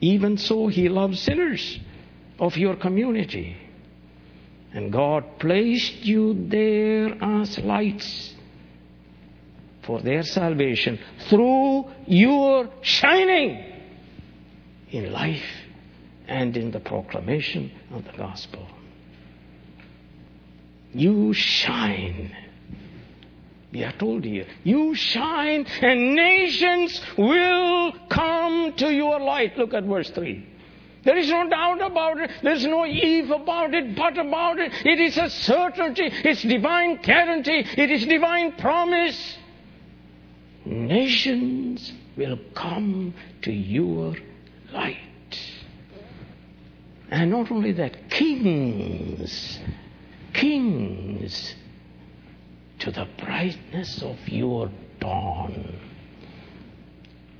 Even 0.02 0.38
so, 0.38 0.68
He 0.68 0.90
loves 0.90 1.20
sinners 1.20 1.80
of 2.40 2.58
your 2.58 2.76
community. 2.76 3.58
And 4.74 4.92
God 4.92 5.40
placed 5.40 6.06
you 6.06 6.48
there 6.50 7.18
as 7.24 7.58
lights 7.60 8.36
for 9.84 10.02
their 10.02 10.24
salvation 10.24 11.00
through 11.30 11.86
your 12.06 12.70
shining 12.82 13.64
in 14.92 15.12
life 15.12 15.44
and 16.28 16.56
in 16.58 16.72
the 16.72 16.80
proclamation 16.80 17.72
of 17.92 18.04
the 18.04 18.12
gospel. 18.12 18.68
You 20.94 21.34
shine 21.34 22.36
we 23.72 23.84
are 23.84 23.92
told 23.94 24.24
here, 24.24 24.46
you 24.64 24.96
shine 24.96 25.66
and 25.82 26.16
nations 26.16 27.02
will 27.18 27.94
come 28.10 28.74
to 28.78 28.94
your 28.94 29.20
light. 29.20 29.58
Look 29.58 29.74
at 29.74 29.84
verse 29.84 30.10
3. 30.12 30.46
There 31.04 31.18
is 31.18 31.30
no 31.30 31.50
doubt 31.50 31.82
about 31.82 32.20
it. 32.20 32.32
There's 32.44 32.66
no 32.66 32.86
if 32.86 33.30
about 33.30 33.74
it, 33.74 33.96
but 33.96 34.18
about 34.18 34.60
it. 34.60 34.74
It 34.86 35.00
is 35.00 35.18
a 35.18 35.30
certainty. 35.30 36.04
It's 36.06 36.42
divine 36.42 36.98
guarantee. 37.02 37.66
It 37.78 37.92
is 37.92 38.06
divine 38.06 38.54
promise. 38.54 39.38
Nations 40.66 41.94
will 42.18 42.40
come 42.54 43.14
to 43.44 43.52
your 43.52 44.16
light. 44.74 44.98
And 47.10 47.32
not 47.32 47.52
only 47.52 47.72
that, 47.74 48.10
kings, 48.10 49.60
kings 50.34 51.56
to 52.88 52.92
the 52.94 53.08
brightness 53.26 54.02
of 54.02 54.18
your 54.30 54.72
dawn. 55.02 55.78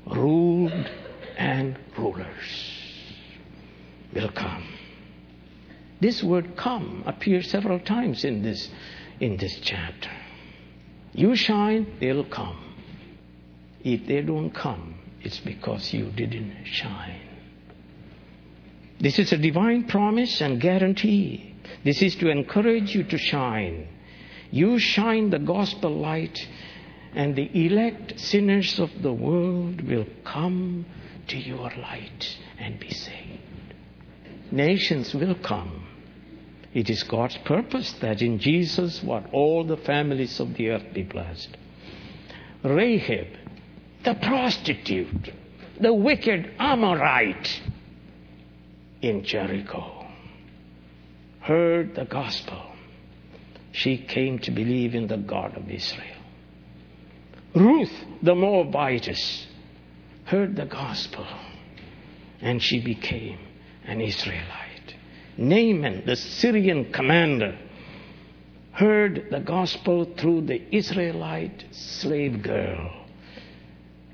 Ruled 0.06 0.90
and 1.38 1.80
rulers 1.98 2.50
will 4.14 4.28
come. 4.28 4.68
This 6.02 6.22
word 6.22 6.58
come 6.58 7.02
appears 7.06 7.50
several 7.50 7.80
times 7.80 8.26
in 8.26 8.44
this, 8.44 8.70
in 9.22 9.38
this 9.38 9.58
chapter. 9.62 10.12
You 11.14 11.34
shine, 11.38 11.96
they'll 12.02 12.26
come. 12.26 12.76
If 13.86 14.06
they 14.06 14.24
don't 14.24 14.52
come, 14.52 14.96
it's 15.22 15.40
because 15.40 15.94
you 15.94 16.12
didn't 16.12 16.66
shine. 16.66 17.22
This 19.00 19.18
is 19.18 19.32
a 19.32 19.38
divine 19.38 19.88
promise 19.88 20.42
and 20.42 20.60
guarantee. 20.60 21.56
This 21.86 22.02
is 22.02 22.16
to 22.16 22.28
encourage 22.28 22.94
you 22.94 23.06
to 23.06 23.18
shine. 23.18 23.88
You 24.52 24.80
shine 24.80 25.30
the 25.30 25.40
gospel 25.40 25.92
light, 25.92 26.48
and 27.14 27.36
the 27.36 27.50
elect 27.66 28.20
sinners 28.20 28.80
of 28.80 29.02
the 29.02 29.14
world 29.14 29.82
will 29.82 30.08
come 30.24 30.86
to 31.28 31.38
your 31.38 31.70
light 31.78 32.38
and 32.60 32.80
be 32.80 32.90
saved. 32.90 33.74
Nations 34.52 35.14
will 35.14 35.36
come. 35.36 35.88
It 36.74 36.90
is 36.90 37.04
God's 37.04 37.38
purpose 37.38 37.94
that 38.02 38.22
in 38.22 38.40
Jesus, 38.40 39.04
what 39.04 39.34
all 39.34 39.64
the 39.64 39.78
families 39.78 40.40
of 40.40 40.54
the 40.56 40.70
earth 40.70 40.94
be 40.94 41.04
blessed. 41.04 41.58
Rahab, 42.64 43.28
the 44.04 44.16
prostitute, 44.16 45.34
the 45.80 45.94
wicked 45.94 46.52
Amorite 46.60 47.62
in 49.02 49.24
Jericho, 49.24 50.06
heard 51.42 51.96
the 51.96 52.06
gospel 52.06 52.62
she 53.78 53.96
came 53.96 54.40
to 54.40 54.50
believe 54.50 54.96
in 54.96 55.06
the 55.06 55.18
God 55.18 55.56
of 55.56 55.70
Israel. 55.70 56.24
Ruth, 57.54 57.94
the 58.24 58.34
Moabitess, 58.34 59.46
heard 60.26 60.56
the 60.56 60.66
gospel 60.66 61.28
and 62.42 62.62
she 62.62 62.84
became 62.84 63.38
an 63.86 64.02
Israelite. 64.02 64.96
Naaman, 65.38 66.04
the 66.08 66.16
Syrian 66.16 66.92
commander, 66.92 67.56
heard 68.72 69.28
the 69.30 69.42
gospel 69.42 70.06
through 70.18 70.42
the 70.42 70.76
Israelite 70.76 71.66
slave 71.70 72.42
girl 72.42 73.06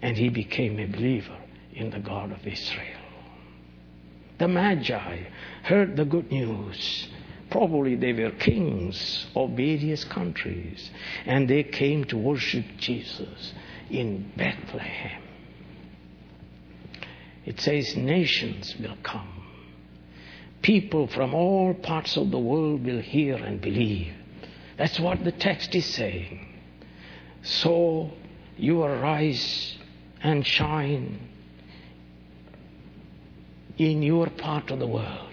and 0.02 0.18
he 0.18 0.28
became 0.28 0.78
a 0.78 0.88
believer 0.88 1.38
in 1.74 1.90
the 1.90 2.00
God 2.00 2.34
of 2.34 2.46
Israel. 2.46 3.00
The 4.40 4.50
Magi 4.50 5.20
heard 5.64 5.96
the 5.96 6.04
good 6.04 6.30
news. 6.30 7.08
Probably 7.54 7.94
they 7.94 8.14
were 8.14 8.32
kings 8.32 9.28
of 9.36 9.52
various 9.52 10.04
countries, 10.06 10.90
and 11.24 11.48
they 11.48 11.62
came 11.62 12.04
to 12.06 12.18
worship 12.18 12.66
Jesus 12.80 13.54
in 13.92 14.32
Bethlehem. 14.36 15.22
It 17.46 17.62
says, 17.62 17.96
Nations 17.96 18.76
will 18.80 18.98
come. 19.04 19.46
People 20.64 21.06
from 21.06 21.36
all 21.36 21.76
parts 21.76 22.18
of 22.18 22.32
the 22.32 22.40
world 22.40 22.84
will 22.84 23.02
hear 23.02 23.36
and 23.36 23.62
believe. 23.62 24.16
That's 24.80 25.00
what 25.00 25.24
the 25.24 25.32
text 25.32 25.76
is 25.76 25.86
saying. 25.86 26.60
So 27.44 28.14
you 28.58 28.82
arise 28.82 29.78
and 30.24 30.44
shine 30.44 31.20
in 33.78 34.02
your 34.02 34.32
part 34.32 34.72
of 34.72 34.80
the 34.80 34.88
world 34.88 35.33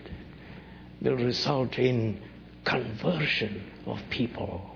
will 1.00 1.16
result 1.16 1.78
in 1.78 2.20
conversion 2.64 3.64
of 3.86 3.98
people. 4.10 4.70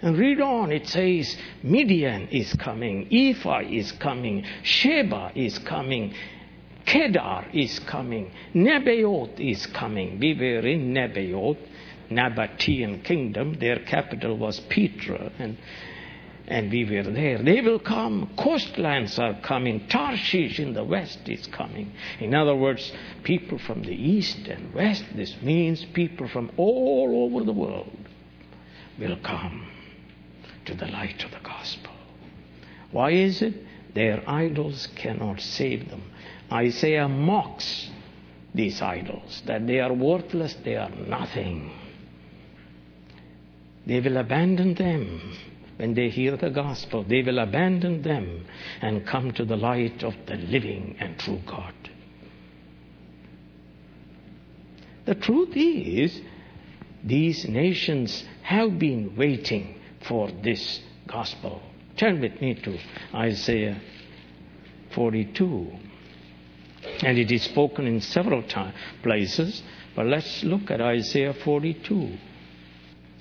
And 0.00 0.18
read 0.18 0.40
on, 0.40 0.70
it 0.72 0.86
says 0.88 1.36
Midian 1.62 2.28
is 2.28 2.52
coming, 2.54 3.08
Ephah 3.10 3.60
is 3.60 3.92
coming, 3.92 4.44
Sheba 4.62 5.32
is 5.34 5.58
coming, 5.58 6.14
Kedar 6.84 7.46
is 7.54 7.78
coming, 7.78 8.30
Nebaioth 8.54 9.40
is 9.40 9.66
coming. 9.66 10.18
We 10.18 10.34
were 10.34 10.66
in 10.66 10.92
Nebaioth, 10.92 11.58
Nabatean 12.10 13.02
kingdom. 13.02 13.54
Their 13.58 13.78
capital 13.78 14.36
was 14.36 14.60
Petra, 14.60 15.32
and 15.38 15.56
and 16.46 16.70
we 16.70 16.84
were 16.84 17.10
there. 17.10 17.38
They 17.42 17.60
will 17.60 17.78
come. 17.78 18.30
Coastlands 18.36 19.18
are 19.18 19.34
coming. 19.40 19.86
Tarshish 19.88 20.58
in 20.58 20.74
the 20.74 20.84
west 20.84 21.20
is 21.26 21.46
coming. 21.46 21.92
In 22.20 22.34
other 22.34 22.54
words, 22.54 22.92
people 23.22 23.58
from 23.58 23.82
the 23.82 23.94
east 23.94 24.46
and 24.48 24.74
west, 24.74 25.04
this 25.14 25.34
means 25.42 25.84
people 25.94 26.28
from 26.28 26.50
all 26.56 27.30
over 27.32 27.44
the 27.44 27.52
world 27.52 27.96
will 28.98 29.16
come 29.16 29.68
to 30.66 30.74
the 30.74 30.86
light 30.86 31.24
of 31.24 31.30
the 31.30 31.40
gospel. 31.42 31.92
Why 32.90 33.10
is 33.10 33.42
it? 33.42 33.54
Their 33.94 34.28
idols 34.28 34.88
cannot 34.96 35.40
save 35.40 35.88
them. 35.88 36.02
Isaiah 36.52 37.08
mocks 37.08 37.90
these 38.54 38.80
idols, 38.82 39.42
that 39.46 39.66
they 39.66 39.80
are 39.80 39.92
worthless, 39.92 40.54
they 40.64 40.76
are 40.76 40.90
nothing. 40.90 41.72
They 43.86 44.00
will 44.00 44.16
abandon 44.16 44.74
them 44.74 45.36
when 45.76 45.94
they 45.94 46.08
hear 46.08 46.36
the 46.36 46.50
gospel, 46.50 47.02
they 47.02 47.22
will 47.22 47.38
abandon 47.38 48.02
them 48.02 48.46
and 48.80 49.06
come 49.06 49.32
to 49.32 49.44
the 49.44 49.56
light 49.56 50.02
of 50.02 50.14
the 50.26 50.36
living 50.36 50.96
and 51.00 51.18
true 51.18 51.40
God. 51.46 51.74
The 55.04 55.14
truth 55.14 55.56
is, 55.56 56.20
these 57.02 57.46
nations 57.46 58.24
have 58.42 58.78
been 58.78 59.16
waiting 59.16 59.80
for 60.06 60.30
this 60.42 60.80
gospel. 61.06 61.60
Turn 61.96 62.20
with 62.20 62.40
me 62.40 62.54
to 62.54 62.78
Isaiah 63.14 63.80
42. 64.94 65.72
And 67.02 67.18
it 67.18 67.30
is 67.30 67.42
spoken 67.42 67.86
in 67.86 68.00
several 68.00 68.42
time, 68.42 68.74
places, 69.02 69.62
but 69.94 70.06
let's 70.06 70.44
look 70.44 70.70
at 70.70 70.80
Isaiah 70.80 71.34
42. 71.34 72.16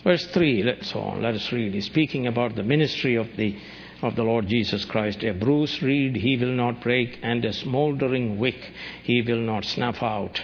Verse 0.03 0.25
3, 0.27 0.63
let's 0.63 0.93
on, 0.95 1.21
let 1.21 1.33
us 1.33 1.51
read. 1.51 1.73
He's 1.73 1.85
speaking 1.85 2.27
about 2.27 2.55
the 2.55 2.63
ministry 2.63 3.15
of 3.15 3.27
the 3.37 3.55
of 4.01 4.17
the 4.17 4.23
Lord 4.23 4.47
Jesus 4.47 4.83
Christ. 4.83 5.23
A 5.23 5.31
bruised 5.31 5.81
reed 5.81 6.17
he 6.17 6.35
will 6.35 6.51
not 6.51 6.81
break, 6.81 7.19
and 7.23 7.43
a 7.45 7.53
smoldering 7.53 8.37
wick 8.37 8.71
he 9.01 9.21
will 9.21 9.39
not 9.39 9.63
snuff 9.63 10.03
out. 10.03 10.41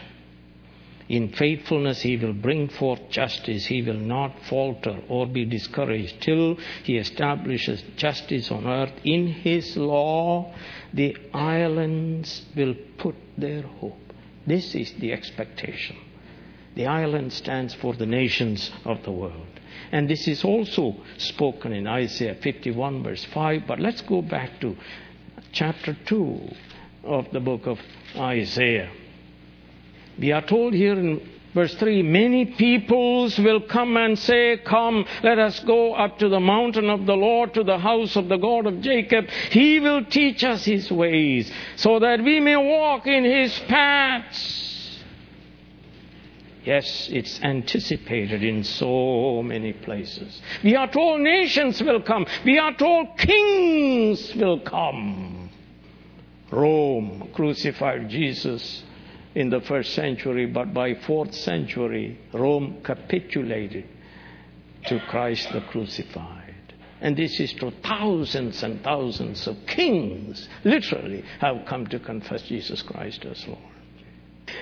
In 1.09 1.33
faithfulness 1.33 2.01
he 2.01 2.15
will 2.15 2.33
bring 2.33 2.69
forth 2.69 3.09
justice. 3.09 3.65
He 3.65 3.81
will 3.81 3.99
not 3.99 4.43
falter 4.43 5.01
or 5.09 5.27
be 5.27 5.43
discouraged 5.43 6.21
till 6.21 6.55
he 6.83 6.97
establishes 6.97 7.83
justice 7.97 8.49
on 8.51 8.65
earth. 8.65 8.93
In 9.03 9.27
his 9.27 9.75
law 9.75 10.53
the 10.93 11.17
islands 11.33 12.43
will 12.55 12.75
put 12.97 13.15
their 13.37 13.63
hope. 13.63 13.97
This 14.47 14.73
is 14.73 14.93
the 14.93 15.11
expectation. 15.11 15.97
The 16.75 16.85
island 16.85 17.33
stands 17.33 17.73
for 17.73 17.93
the 17.93 18.05
nations 18.05 18.71
of 18.85 19.03
the 19.03 19.11
world. 19.11 19.47
And 19.91 20.09
this 20.09 20.27
is 20.27 20.43
also 20.43 20.95
spoken 21.17 21.73
in 21.73 21.87
Isaiah 21.87 22.35
51, 22.35 23.03
verse 23.03 23.25
5. 23.25 23.63
But 23.67 23.79
let's 23.79 24.01
go 24.01 24.21
back 24.21 24.59
to 24.61 24.75
chapter 25.51 25.97
2 26.05 26.49
of 27.03 27.31
the 27.31 27.39
book 27.39 27.65
of 27.65 27.79
Isaiah. 28.15 28.91
We 30.19 30.31
are 30.31 30.45
told 30.45 30.73
here 30.73 30.93
in 30.93 31.27
verse 31.53 31.73
3 31.75 32.03
many 32.03 32.45
peoples 32.45 33.39
will 33.39 33.61
come 33.61 33.97
and 33.97 34.19
say, 34.19 34.57
Come, 34.63 35.05
let 35.23 35.39
us 35.39 35.59
go 35.61 35.93
up 35.93 36.19
to 36.19 36.29
the 36.29 36.39
mountain 36.39 36.89
of 36.89 37.05
the 37.05 37.15
Lord, 37.15 37.53
to 37.55 37.63
the 37.63 37.79
house 37.79 38.15
of 38.15 38.27
the 38.27 38.37
God 38.37 38.67
of 38.67 38.81
Jacob. 38.81 39.27
He 39.49 39.79
will 39.79 40.05
teach 40.05 40.43
us 40.43 40.65
his 40.65 40.91
ways, 40.91 41.51
so 41.77 41.99
that 41.99 42.23
we 42.23 42.39
may 42.39 42.57
walk 42.57 43.07
in 43.07 43.23
his 43.23 43.57
paths. 43.67 44.68
Yes, 46.65 47.09
it's 47.11 47.39
anticipated 47.41 48.43
in 48.43 48.63
so 48.63 49.41
many 49.41 49.73
places. 49.73 50.41
We 50.63 50.75
are 50.75 50.91
told 50.91 51.21
nations 51.21 51.81
will 51.81 52.01
come. 52.01 52.25
We 52.43 52.59
are 52.59 52.75
told 52.75 53.17
kings 53.17 54.35
will 54.35 54.59
come. 54.59 55.49
Rome 56.51 57.29
crucified 57.33 58.09
Jesus 58.09 58.83
in 59.35 59.49
the 59.49 59.61
first 59.61 59.93
century, 59.93 60.47
but 60.47 60.73
by 60.73 60.95
fourth 60.95 61.33
century, 61.33 62.19
Rome 62.33 62.81
capitulated 62.83 63.85
to 64.87 64.99
Christ 65.07 65.51
the 65.53 65.61
crucified. 65.61 66.55
And 67.01 67.15
this 67.15 67.39
is 67.39 67.53
true. 67.53 67.71
Thousands 67.83 68.61
and 68.63 68.83
thousands 68.83 69.47
of 69.47 69.55
kings 69.65 70.49
literally 70.65 71.23
have 71.39 71.65
come 71.65 71.87
to 71.87 71.99
confess 71.99 72.41
Jesus 72.43 72.81
Christ 72.81 73.23
as 73.25 73.47
Lord. 73.47 73.59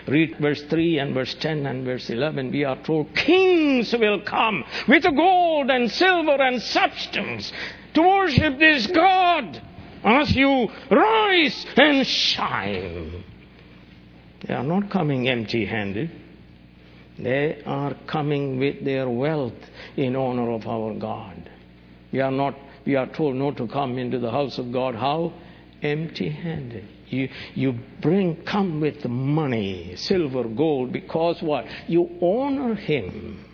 Read 0.08 0.38
verse 0.40 0.62
3 0.64 1.00
and 1.00 1.14
verse 1.14 1.34
10 1.36 1.66
and 1.66 1.86
verse 1.86 2.10
11. 2.10 2.52
We 2.52 2.64
are 2.64 2.82
told 2.84 3.14
kings 3.16 3.94
will 3.94 4.22
come 4.22 4.64
with 4.88 5.04
gold 5.04 5.70
and 5.70 5.92
silver 5.92 6.42
and 6.42 6.62
substance 6.62 7.52
to 7.94 8.02
worship 8.02 8.60
this 8.60 8.88
God 8.88 9.62
as 10.04 10.36
you 10.36 10.70
rise 10.90 11.66
and 11.76 12.06
shine. 12.06 13.24
They 14.46 14.54
are 14.54 14.64
not 14.64 14.90
coming 14.90 15.28
empty 15.28 15.66
handed. 15.66 16.12
They 17.20 17.62
are 17.66 17.96
coming 18.06 18.60
with 18.60 18.86
their 18.86 19.10
wealth 19.10 19.58
in 19.96 20.16
honor 20.16 20.52
of 20.52 20.68
our 20.68 20.94
God. 20.94 21.50
We 22.12 22.22
are 22.22 22.32
not, 22.32 22.56
we 22.86 22.96
are 22.96 23.08
told 23.08 23.36
not 23.36 23.58
to 23.58 23.68
come 23.68 23.98
into 23.98 24.20
the 24.20 24.32
house 24.32 24.58
of 24.58 24.72
God. 24.72 24.96
How? 24.96 25.34
Empty 25.82 26.30
handed. 26.30 26.88
You, 27.10 27.30
you 27.56 27.74
bring, 28.02 28.44
come 28.44 28.82
with 28.82 29.06
money, 29.06 29.96
silver, 29.96 30.44
gold, 30.44 30.92
because 30.92 31.42
what? 31.42 31.66
You 31.88 32.10
honor 32.22 32.76
Him. 32.76 33.46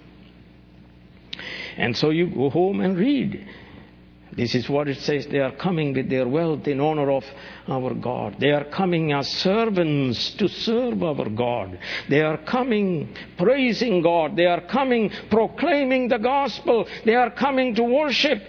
And 1.77 1.95
so 1.95 2.09
you 2.09 2.27
go 2.27 2.49
home 2.49 2.81
and 2.81 2.97
read. 2.97 3.47
This 4.35 4.55
is 4.55 4.67
what 4.67 4.87
it 4.87 4.97
says. 4.97 5.27
They 5.27 5.39
are 5.39 5.51
coming 5.51 5.93
with 5.93 6.09
their 6.09 6.27
wealth 6.27 6.67
in 6.67 6.79
honor 6.79 7.11
of 7.11 7.23
our 7.67 7.93
God. 7.93 8.37
They 8.39 8.51
are 8.51 8.63
coming 8.63 9.13
as 9.13 9.27
servants 9.27 10.31
to 10.31 10.47
serve 10.47 11.03
our 11.03 11.29
God. 11.29 11.77
They 12.09 12.21
are 12.21 12.37
coming 12.37 13.15
praising 13.37 14.01
God. 14.01 14.35
They 14.35 14.47
are 14.47 14.61
coming 14.61 15.11
proclaiming 15.29 16.07
the 16.07 16.17
gospel. 16.17 16.87
They 17.05 17.15
are 17.15 17.29
coming 17.29 17.75
to 17.75 17.83
worship 17.83 18.41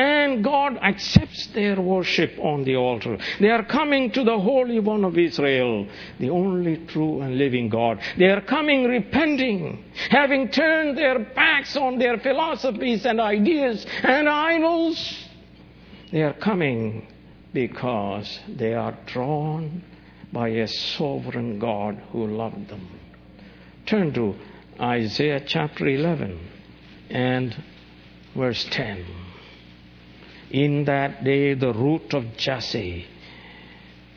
and 0.00 0.42
God 0.42 0.78
accepts 0.78 1.48
their 1.48 1.78
worship 1.78 2.38
on 2.38 2.64
the 2.64 2.76
altar. 2.76 3.18
They 3.38 3.50
are 3.50 3.64
coming 3.64 4.10
to 4.12 4.24
the 4.24 4.38
Holy 4.38 4.80
One 4.80 5.04
of 5.04 5.18
Israel, 5.18 5.86
the 6.18 6.30
only 6.30 6.78
true 6.86 7.20
and 7.20 7.36
living 7.36 7.68
God. 7.68 8.00
They 8.16 8.30
are 8.30 8.40
coming 8.40 8.84
repenting, 8.84 9.84
having 10.08 10.48
turned 10.48 10.96
their 10.96 11.18
backs 11.18 11.76
on 11.76 11.98
their 11.98 12.16
philosophies 12.18 13.04
and 13.04 13.20
ideas 13.20 13.84
and 14.02 14.26
idols. 14.26 14.98
They 16.10 16.22
are 16.22 16.32
coming 16.32 17.06
because 17.52 18.40
they 18.48 18.72
are 18.72 18.96
drawn 19.04 19.84
by 20.32 20.48
a 20.48 20.66
sovereign 20.66 21.58
God 21.58 22.00
who 22.10 22.26
loved 22.26 22.68
them. 22.68 22.88
Turn 23.84 24.14
to 24.14 24.34
Isaiah 24.80 25.42
chapter 25.46 25.86
11 25.86 26.40
and 27.10 27.62
verse 28.34 28.64
10. 28.70 29.19
In 30.50 30.84
that 30.84 31.22
day, 31.22 31.54
the 31.54 31.72
root 31.72 32.12
of 32.12 32.36
Jesse 32.36 33.06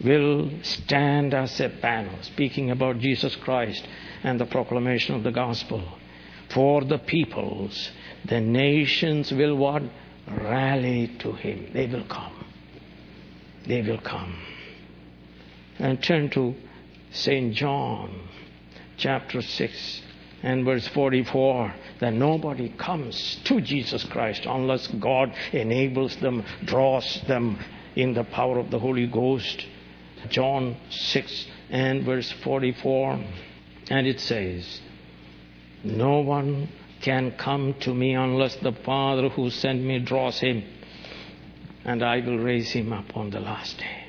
will 0.03 0.49
stand 0.63 1.33
as 1.33 1.59
a 1.59 1.69
banner, 1.69 2.21
speaking 2.23 2.71
about 2.71 2.99
Jesus 2.99 3.35
Christ 3.35 3.87
and 4.23 4.39
the 4.39 4.45
proclamation 4.45 5.15
of 5.15 5.23
the 5.23 5.31
gospel. 5.31 5.83
For 6.49 6.83
the 6.83 6.97
peoples, 6.97 7.91
the 8.25 8.41
nations 8.41 9.31
will 9.31 9.55
what? 9.55 9.83
Rally 10.27 11.07
to 11.19 11.33
him. 11.33 11.69
They 11.73 11.87
will 11.87 12.05
come. 12.05 12.45
they 13.65 13.81
will 13.81 13.99
come. 13.99 14.37
And 15.79 16.01
turn 16.01 16.29
to 16.31 16.55
St. 17.11 17.53
John, 17.53 18.27
chapter 18.97 19.41
6 19.41 20.01
and 20.43 20.65
verse 20.65 20.87
44 20.89 21.73
that 22.01 22.13
nobody 22.13 22.69
comes 22.69 23.39
to 23.45 23.61
Jesus 23.61 24.03
Christ 24.03 24.45
unless 24.45 24.87
God 24.87 25.33
enables 25.53 26.15
them, 26.17 26.43
draws 26.65 27.21
them 27.27 27.57
in 27.95 28.13
the 28.13 28.25
power 28.25 28.59
of 28.59 28.69
the 28.69 28.79
Holy 28.79 29.07
Ghost. 29.07 29.65
John 30.29 30.77
6 30.89 31.47
and 31.69 32.03
verse 32.03 32.31
44. 32.43 33.19
And 33.89 34.07
it 34.07 34.19
says, 34.19 34.81
No 35.83 36.19
one 36.19 36.69
can 37.01 37.31
come 37.31 37.73
to 37.81 37.93
me 37.93 38.13
unless 38.13 38.55
the 38.57 38.71
Father 38.71 39.29
who 39.29 39.49
sent 39.49 39.81
me 39.81 39.99
draws 39.99 40.39
him, 40.39 40.63
and 41.83 42.01
I 42.01 42.19
will 42.19 42.37
raise 42.37 42.71
him 42.71 42.93
up 42.93 43.15
on 43.17 43.29
the 43.29 43.41
last 43.41 43.77
day. 43.77 44.05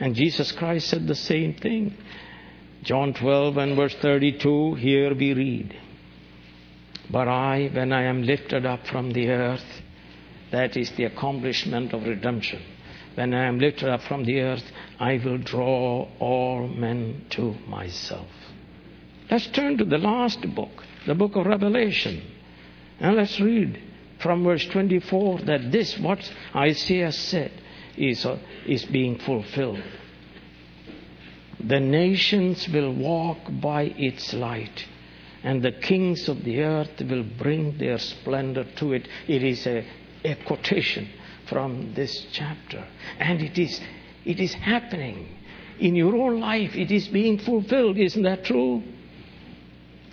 And 0.00 0.16
Jesus 0.16 0.50
Christ 0.50 0.88
said 0.88 1.06
the 1.06 1.14
same 1.14 1.54
thing. 1.54 1.96
John 2.84 3.14
12 3.14 3.56
and 3.56 3.76
verse 3.76 3.94
32, 4.02 4.74
here 4.74 5.14
we 5.14 5.32
read, 5.32 5.74
But 7.10 7.28
I, 7.28 7.70
when 7.72 7.94
I 7.94 8.02
am 8.02 8.24
lifted 8.24 8.66
up 8.66 8.86
from 8.86 9.12
the 9.12 9.30
earth, 9.30 9.64
that 10.52 10.76
is 10.76 10.92
the 10.92 11.04
accomplishment 11.04 11.94
of 11.94 12.04
redemption. 12.04 12.60
When 13.14 13.32
I 13.32 13.46
am 13.46 13.58
lifted 13.58 13.88
up 13.88 14.02
from 14.02 14.24
the 14.24 14.38
earth, 14.40 14.64
I 15.00 15.18
will 15.24 15.38
draw 15.38 16.08
all 16.18 16.68
men 16.68 17.24
to 17.30 17.54
myself. 17.66 18.28
Let's 19.30 19.46
turn 19.46 19.78
to 19.78 19.86
the 19.86 19.98
last 19.98 20.42
book, 20.54 20.84
the 21.06 21.14
book 21.14 21.36
of 21.36 21.46
Revelation. 21.46 22.22
And 23.00 23.16
let's 23.16 23.40
read 23.40 23.80
from 24.22 24.44
verse 24.44 24.66
24 24.66 25.40
that 25.46 25.72
this, 25.72 25.98
what 25.98 26.20
Isaiah 26.54 27.12
said, 27.12 27.52
is, 27.96 28.26
uh, 28.26 28.38
is 28.66 28.84
being 28.84 29.18
fulfilled. 29.18 29.82
The 31.62 31.80
nations 31.80 32.68
will 32.68 32.92
walk 32.92 33.38
by 33.48 33.82
its 33.96 34.32
light, 34.34 34.86
and 35.42 35.62
the 35.62 35.72
kings 35.72 36.28
of 36.28 36.44
the 36.44 36.60
earth 36.62 37.00
will 37.00 37.22
bring 37.22 37.78
their 37.78 37.98
splendor 37.98 38.64
to 38.76 38.92
it. 38.92 39.08
It 39.28 39.42
is 39.42 39.66
a, 39.66 39.86
a 40.24 40.34
quotation 40.46 41.08
from 41.46 41.94
this 41.94 42.26
chapter. 42.32 42.86
And 43.18 43.40
it 43.40 43.58
is, 43.58 43.80
it 44.24 44.40
is 44.40 44.54
happening. 44.54 45.28
In 45.78 45.94
your 45.94 46.16
own 46.16 46.40
life, 46.40 46.74
it 46.74 46.90
is 46.90 47.08
being 47.08 47.38
fulfilled. 47.38 47.98
Isn't 47.98 48.22
that 48.22 48.44
true? 48.44 48.82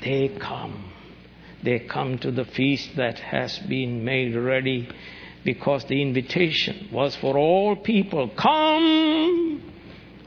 They 0.01 0.29
come. 0.29 0.91
They 1.63 1.79
come 1.79 2.17
to 2.19 2.31
the 2.31 2.45
feast 2.45 2.95
that 2.95 3.19
has 3.19 3.59
been 3.59 4.03
made 4.03 4.35
ready 4.35 4.89
because 5.43 5.85
the 5.85 6.01
invitation 6.01 6.89
was 6.91 7.15
for 7.15 7.37
all 7.37 7.75
people. 7.75 8.29
Come! 8.29 9.70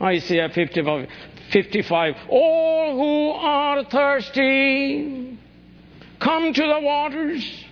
Isaiah 0.05 0.51
55, 0.51 1.09
55 1.51 2.15
All 2.29 2.97
who 2.97 3.31
are 3.31 3.85
thirsty, 3.85 5.39
come 6.21 6.53
to 6.53 6.63
the 6.63 6.81
waters. 6.81 7.65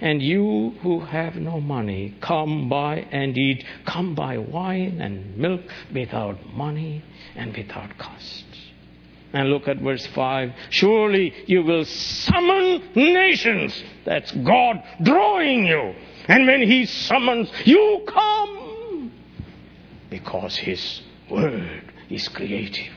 And 0.00 0.20
you 0.20 0.74
who 0.82 1.00
have 1.00 1.36
no 1.36 1.60
money, 1.60 2.16
come 2.20 2.68
buy 2.68 3.06
and 3.10 3.38
eat. 3.38 3.64
Come 3.86 4.14
buy 4.14 4.38
wine 4.38 5.00
and 5.00 5.36
milk 5.38 5.62
without 5.94 6.52
money 6.52 7.02
and 7.36 7.56
without 7.56 7.96
cost. 7.96 8.44
And 9.32 9.48
look 9.50 9.66
at 9.66 9.78
verse 9.78 10.06
5. 10.08 10.52
Surely 10.70 11.32
you 11.46 11.62
will 11.62 11.84
summon 11.84 12.82
nations. 12.94 13.82
That's 14.04 14.30
God 14.32 14.82
drawing 15.02 15.66
you. 15.66 15.94
And 16.28 16.46
when 16.46 16.62
He 16.62 16.86
summons, 16.86 17.50
you 17.64 18.04
come. 18.06 19.12
Because 20.10 20.56
His 20.56 21.00
word 21.30 21.92
is 22.10 22.28
creative. 22.28 22.92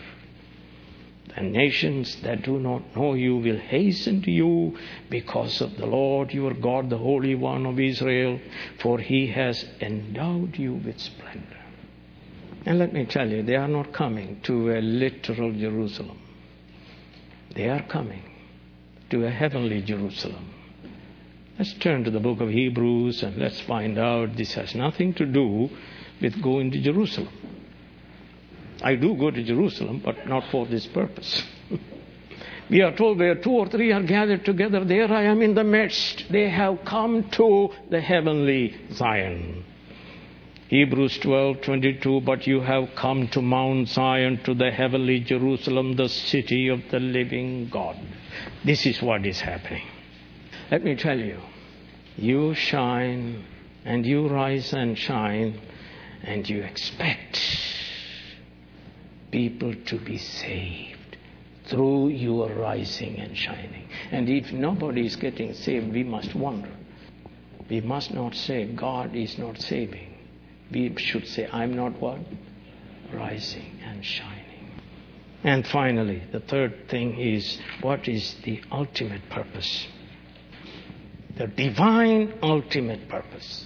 The 1.36 1.44
nations 1.44 2.16
that 2.24 2.42
do 2.42 2.60
not 2.60 2.96
know 2.96 3.14
you 3.14 3.38
will 3.38 3.60
hasten 3.60 4.24
to 4.24 4.32
you 4.32 4.78
because 5.10 5.62
of 5.62 5.78
the 5.78 5.86
Lord 5.86 6.34
your 6.34 6.54
God, 6.54 6.90
the 6.90 6.98
Holy 6.98 7.36
One 7.36 7.66
of 7.68 7.80
Israel, 7.80 8.40
for 8.80 8.98
He 8.98 9.28
has 9.28 9.64
endowed 9.80 10.58
you 10.58 10.74
with 10.74 11.00
splendor. 11.00 11.58
And 12.66 12.80
let 12.80 12.92
me 12.92 13.06
tell 13.06 13.30
you, 13.30 13.44
they 13.44 13.56
are 13.56 13.68
not 13.68 13.94
coming 13.94 14.42
to 14.44 14.72
a 14.72 14.82
literal 14.82 15.54
Jerusalem. 15.54 16.20
They 17.56 17.70
are 17.70 17.84
coming 17.84 18.24
to 19.10 19.26
a 19.26 19.30
heavenly 19.30 19.82
Jerusalem. 19.82 20.54
Let's 21.58 21.74
turn 21.74 22.04
to 22.04 22.12
the 22.12 22.20
book 22.20 22.42
of 22.42 22.50
Hebrews 22.50 23.24
and 23.24 23.38
let's 23.38 23.60
find 23.62 23.98
out 23.98 24.36
this 24.36 24.54
has 24.54 24.76
nothing 24.76 25.14
to 25.16 25.26
do 25.26 25.70
with 26.22 26.42
going 26.42 26.72
to 26.72 26.82
Jerusalem. 26.82 27.34
I 28.82 28.96
do 28.96 29.16
go 29.16 29.32
to 29.32 29.44
Jerusalem, 29.44 30.02
but 30.04 30.28
not 30.28 30.46
for 30.52 30.66
this 30.66 30.86
purpose. 30.86 31.44
we 32.70 32.82
are 32.82 32.96
told 32.96 33.20
where 33.20 33.36
two 33.36 33.52
or 33.52 33.68
three 33.68 33.92
are 33.92 34.04
gathered 34.04 34.46
together, 34.46 34.84
there 34.86 35.12
I 35.12 35.24
am 35.24 35.42
in 35.42 35.56
the 35.56 35.64
midst. 35.64 36.26
They 36.30 36.50
have 36.50 36.86
come 36.86 37.30
to 37.32 37.70
the 37.90 38.02
heavenly 38.02 38.76
Zion. 38.92 39.64
Hebrews 40.70 41.20
12:22 41.20 42.26
but 42.26 42.46
you 42.46 42.60
have 42.60 42.90
come 42.94 43.30
to 43.30 43.42
Mount 43.42 43.88
Zion 43.88 44.44
to 44.44 44.54
the 44.54 44.70
heavenly 44.70 45.22
Jerusalem 45.22 45.96
the 45.96 46.10
city 46.10 46.68
of 46.68 46.82
the 46.92 47.00
living 47.00 47.70
God. 47.70 47.98
This 48.66 48.86
is 48.86 49.02
what 49.02 49.26
is 49.26 49.40
happening. 49.40 49.88
Let 50.70 50.84
me 50.84 50.96
tell 50.96 51.18
you. 51.18 51.40
You 52.18 52.54
shine 52.54 53.46
and 53.86 54.06
you 54.06 54.28
rise 54.28 54.74
and 54.74 54.98
shine 54.98 55.62
and 56.22 56.50
you 56.50 56.64
expect 56.64 57.40
people 59.32 59.74
to 59.86 60.00
be 60.00 60.18
saved 60.18 61.18
through 61.66 62.10
your 62.10 62.54
rising 62.54 63.18
and 63.18 63.38
shining. 63.38 63.88
And 64.12 64.30
if 64.30 64.52
nobody 64.52 65.06
is 65.06 65.16
getting 65.16 65.54
saved, 65.54 65.92
we 65.92 66.04
must 66.04 66.34
wonder. 66.34 66.72
We 67.70 67.82
must 67.82 68.14
not 68.14 68.36
say 68.36 68.66
God 68.66 69.16
is 69.16 69.38
not 69.38 69.62
saving. 69.62 70.14
We 70.72 70.96
should 70.98 71.28
say, 71.28 71.48
I'm 71.52 71.76
not 71.76 72.00
what? 72.00 72.20
Rising 73.14 73.80
and 73.86 74.04
shining. 74.04 74.44
And 75.44 75.68
finally, 75.68 76.24
the 76.32 76.40
third 76.40 76.90
thing 76.90 77.20
is 77.20 77.60
what 77.82 78.08
is 78.08 78.36
the 78.44 78.62
ultimate 78.72 79.30
purpose? 79.30 79.88
The 81.38 81.48
divine 81.48 82.34
ultimate 82.42 83.08
purpose 83.08 83.66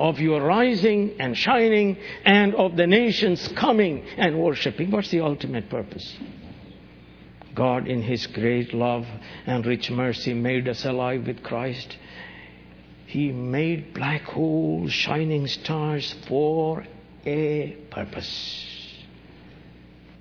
of 0.00 0.18
your 0.18 0.40
rising 0.40 1.14
and 1.20 1.36
shining 1.36 1.94
and 2.24 2.54
of 2.54 2.74
the 2.74 2.86
nations 2.86 3.46
coming 3.48 4.02
and 4.16 4.40
worshiping. 4.40 4.90
What's 4.90 5.10
the 5.10 5.20
ultimate 5.20 5.68
purpose? 5.68 6.16
God, 7.54 7.86
in 7.86 8.00
His 8.00 8.26
great 8.26 8.72
love 8.72 9.06
and 9.44 9.66
rich 9.66 9.90
mercy, 9.90 10.32
made 10.32 10.66
us 10.68 10.86
alive 10.86 11.26
with 11.26 11.42
Christ. 11.42 11.98
He 13.04 13.30
made 13.30 13.92
black 13.92 14.22
holes, 14.22 14.90
shining 14.90 15.46
stars 15.46 16.14
for 16.26 16.86
a 17.26 17.76
purpose. 17.90 19.04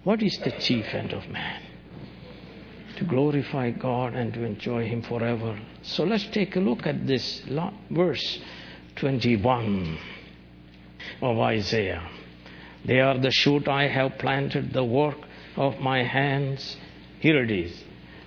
What 0.04 0.22
is 0.22 0.38
the 0.40 0.52
chief 0.60 0.94
end 0.94 1.14
of 1.14 1.26
man? 1.30 1.62
To 2.98 3.06
glorify 3.06 3.72
God 3.72 4.14
and 4.14 4.34
to 4.34 4.44
enjoy 4.44 4.90
Him 4.90 5.04
forever. 5.04 5.58
So 5.84 6.04
let's 6.04 6.28
take 6.28 6.58
a 6.58 6.60
look 6.60 6.86
at 6.86 7.08
this 7.08 7.44
verse 7.90 8.40
21 9.00 9.98
of 11.22 11.40
Isaiah. 11.40 12.06
They 12.86 13.00
are 13.00 13.18
the 13.18 13.32
shoot 13.32 13.68
I 13.68 13.88
have 13.88 14.18
planted, 14.18 14.74
the 14.74 14.84
work 14.84 15.18
of 15.56 15.80
my 15.80 16.04
hands. 16.04 16.78
Here 17.20 17.44
it 17.44 17.52
is. 17.52 17.84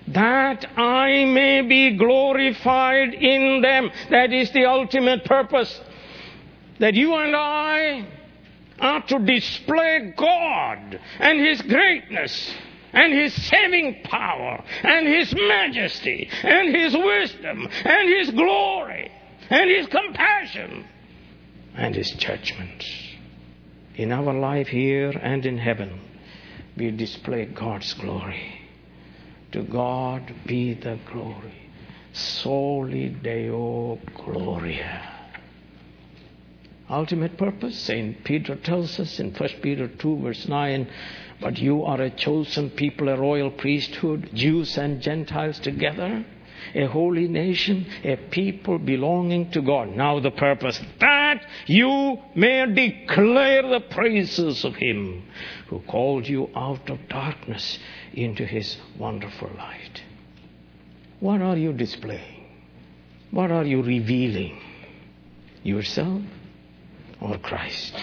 That 0.09 0.67
I 0.79 1.25
may 1.27 1.63
be 1.63 1.97
glorified 1.97 3.15
in 3.15 3.61
them. 3.61 3.91
That 4.11 4.33
is 4.33 4.51
the 4.53 4.65
ultimate 4.65 5.25
purpose. 5.25 5.81
That 6.79 6.95
you 6.95 7.15
and 7.15 7.37
I 7.37 8.07
are 8.81 9.03
to 9.07 9.19
display 9.21 10.15
God 10.17 10.99
and 11.19 11.39
His 11.39 11.63
greatness 11.63 12.55
and 12.93 13.13
His 13.13 13.35
saving 13.49 14.03
power 14.05 14.65
and 14.83 15.07
His 15.07 15.35
majesty 15.35 16.29
and 16.43 16.75
His 16.75 16.95
wisdom 16.97 17.69
and 17.85 18.09
His 18.09 18.31
glory 18.31 19.13
and 19.53 19.71
His 19.71 19.87
compassion 19.89 20.87
and 21.75 21.95
His 21.95 22.11
judgment. 22.13 22.85
In 23.97 24.11
our 24.11 24.33
life 24.33 24.69
here 24.69 25.11
and 25.11 25.45
in 25.45 25.59
heaven, 25.59 26.01
we 26.77 26.91
display 26.91 27.45
God's 27.45 27.93
glory. 27.95 28.61
To 29.53 29.63
God 29.63 30.35
be 30.47 30.73
the 30.73 30.99
glory. 31.13 31.71
Soli 32.15 33.11
Deo 33.11 33.99
Gloria. 34.15 35.09
Ultimate 36.89 37.37
purpose, 37.37 37.77
St. 37.79 38.25
Peter 38.25 38.57
tells 38.57 38.99
us 38.99 39.21
in 39.21 39.35
1 39.35 39.49
Peter 39.61 39.89
2, 39.89 40.19
verse 40.19 40.49
9, 40.49 40.89
but 41.41 41.59
you 41.59 41.85
are 41.85 42.01
a 42.01 42.11
chosen 42.11 42.71
people, 42.71 43.11
a 43.11 43.19
royal 43.19 43.51
priesthood, 43.51 44.31
Jews 44.33 44.79
and 44.79 45.03
Gentiles 45.03 45.59
together 45.59 46.25
a 46.75 46.87
holy 46.87 47.29
nation, 47.29 47.87
a 48.05 48.17
people 48.17 48.79
belonging 48.79 49.51
to 49.53 49.63
God. 49.63 49.91
Now 49.97 50.21
the 50.21 50.31
purpose 50.31 50.81
that 51.01 51.45
you 51.67 52.19
may 52.35 52.67
declare 52.73 53.63
the 53.69 53.81
praises 53.81 54.65
of 54.65 54.75
Him 54.77 55.25
who 55.69 55.81
called 55.81 56.27
you 56.27 56.51
out 56.55 56.89
of 56.91 57.09
darkness 57.09 57.79
into 58.13 58.45
His 58.45 58.77
wonderful 58.99 59.51
light. 59.57 60.03
What 61.21 61.41
are 61.41 61.57
you 61.57 61.73
displaying? 61.73 62.47
What 63.31 63.51
are 63.51 63.65
you 63.65 63.83
revealing? 63.83 64.61
Yourself 65.63 66.23
or 67.21 67.39
Christ? 67.39 67.95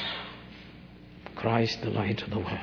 Christ, 1.36 1.82
the 1.82 1.89
light 1.89 2.22
of 2.22 2.30
the 2.30 2.39
world. 2.39 2.60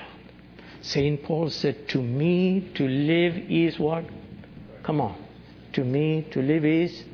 St. 0.81 1.23
Paul 1.25 1.51
said, 1.51 1.89
To 1.91 2.03
me 2.03 2.71
to 2.75 2.87
live 2.87 3.37
is 3.51 3.79
what? 3.79 4.05
Come 4.83 5.01
on. 5.01 5.26
To 5.77 5.85
me 5.85 6.27
to 6.31 6.41
live 6.41 6.65
is 6.65 7.05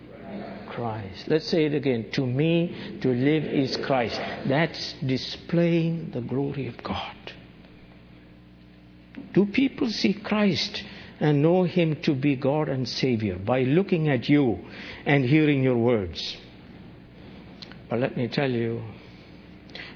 Christ. 0.68 1.26
Let's 1.26 1.48
say 1.48 1.64
it 1.64 1.74
again. 1.74 2.12
To 2.12 2.24
me 2.24 3.00
to 3.00 3.08
live 3.08 3.42
is 3.42 3.76
Christ. 3.76 4.20
That's 4.46 4.94
displaying 5.04 6.12
the 6.12 6.20
glory 6.20 6.68
of 6.68 6.80
God. 6.80 7.16
Do 9.34 9.46
people 9.46 9.90
see 9.90 10.14
Christ 10.14 10.84
and 11.18 11.42
know 11.42 11.64
Him 11.64 12.00
to 12.02 12.14
be 12.14 12.36
God 12.36 12.68
and 12.68 12.88
Savior 12.88 13.36
by 13.36 13.62
looking 13.62 14.08
at 14.08 14.28
you 14.28 14.60
and 15.04 15.24
hearing 15.24 15.64
your 15.64 15.78
words? 15.78 16.36
But 17.90 17.98
let 17.98 18.16
me 18.16 18.28
tell 18.28 18.50
you, 18.52 18.80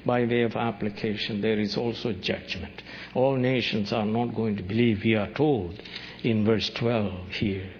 by 0.04 0.24
way 0.24 0.42
of 0.42 0.56
application, 0.56 1.40
there 1.40 1.60
is 1.60 1.76
also 1.76 2.14
judgment. 2.14 2.82
All 3.14 3.36
nations 3.36 3.92
are 3.92 4.04
not 4.04 4.34
going 4.34 4.56
to 4.56 4.64
believe, 4.64 5.04
we 5.04 5.14
are 5.14 5.32
told 5.34 5.80
in 6.24 6.44
verse 6.44 6.68
12 6.70 7.28
here. 7.30 7.70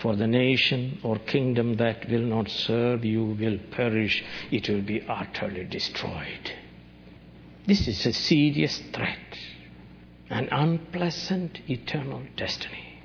For 0.00 0.16
the 0.16 0.26
nation 0.26 0.98
or 1.02 1.18
kingdom 1.18 1.76
that 1.76 2.08
will 2.08 2.22
not 2.22 2.48
serve 2.48 3.04
you 3.04 3.22
will 3.38 3.58
perish, 3.70 4.24
it 4.50 4.68
will 4.68 4.80
be 4.80 5.02
utterly 5.02 5.64
destroyed. 5.64 6.52
This 7.66 7.86
is 7.86 8.06
a 8.06 8.12
serious 8.12 8.82
threat, 8.94 9.38
an 10.30 10.48
unpleasant 10.50 11.60
eternal 11.68 12.22
destiny. 12.34 13.02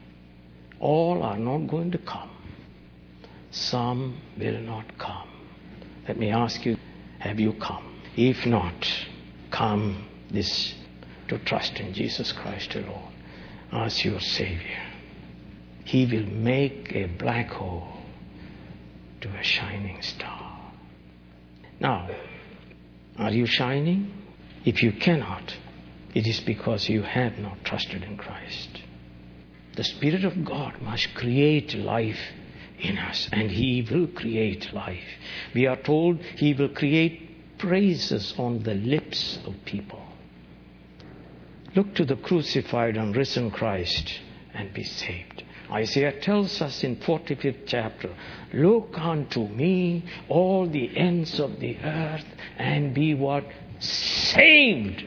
All 0.79 1.21
are 1.21 1.37
not 1.37 1.67
going 1.67 1.91
to 1.91 1.97
come, 1.97 2.29
some 3.51 4.21
will 4.37 4.61
not 4.61 4.97
come. 4.97 5.27
Let 6.07 6.17
me 6.17 6.31
ask 6.31 6.65
you, 6.65 6.77
have 7.19 7.39
you 7.39 7.53
come? 7.53 7.99
If 8.15 8.45
not, 8.45 8.89
come 9.51 10.07
this 10.31 10.73
to 11.27 11.39
trust 11.39 11.79
in 11.79 11.93
Jesus 11.93 12.31
Christ 12.31 12.75
alone 12.75 13.11
as 13.71 14.05
your 14.05 14.21
Savior. 14.21 14.94
He 15.85 16.05
will 16.05 16.25
make 16.25 16.91
a 16.93 17.05
black 17.05 17.49
hole 17.51 17.87
to 19.21 19.29
a 19.29 19.43
shining 19.43 20.01
star. 20.01 20.71
Now, 21.79 22.09
are 23.17 23.31
you 23.31 23.45
shining? 23.45 24.11
If 24.65 24.81
you 24.81 24.91
cannot, 24.91 25.55
it 26.13 26.25
is 26.27 26.39
because 26.39 26.89
you 26.89 27.03
have 27.03 27.37
not 27.37 27.63
trusted 27.63 28.03
in 28.03 28.17
Christ. 28.17 28.81
The 29.75 29.83
Spirit 29.83 30.25
of 30.25 30.43
God 30.43 30.81
must 30.81 31.13
create 31.13 31.75
life 31.75 32.19
in 32.79 32.97
us, 32.97 33.29
and 33.31 33.51
He 33.51 33.87
will 33.89 34.07
create 34.07 34.73
life. 34.73 35.07
We 35.53 35.67
are 35.67 35.75
told 35.75 36.19
He 36.19 36.53
will 36.53 36.69
create 36.69 37.57
praises 37.59 38.33
on 38.37 38.63
the 38.63 38.73
lips 38.73 39.37
of 39.45 39.53
people. 39.65 40.01
Look 41.75 41.93
to 41.95 42.05
the 42.05 42.15
crucified 42.15 42.97
and 42.97 43.15
risen 43.15 43.51
Christ 43.51 44.19
and 44.53 44.73
be 44.73 44.83
saved. 44.83 45.43
Isaiah 45.71 46.19
tells 46.19 46.61
us 46.61 46.83
in 46.83 46.97
45th 46.97 47.63
chapter, 47.65 48.15
Look 48.53 48.97
unto 48.97 49.47
me, 49.47 50.05
all 50.29 50.67
the 50.67 50.95
ends 50.95 51.39
of 51.39 51.59
the 51.59 51.77
earth, 51.77 52.25
and 52.57 52.93
be 52.93 53.13
what? 53.13 53.45
Saved. 53.79 55.03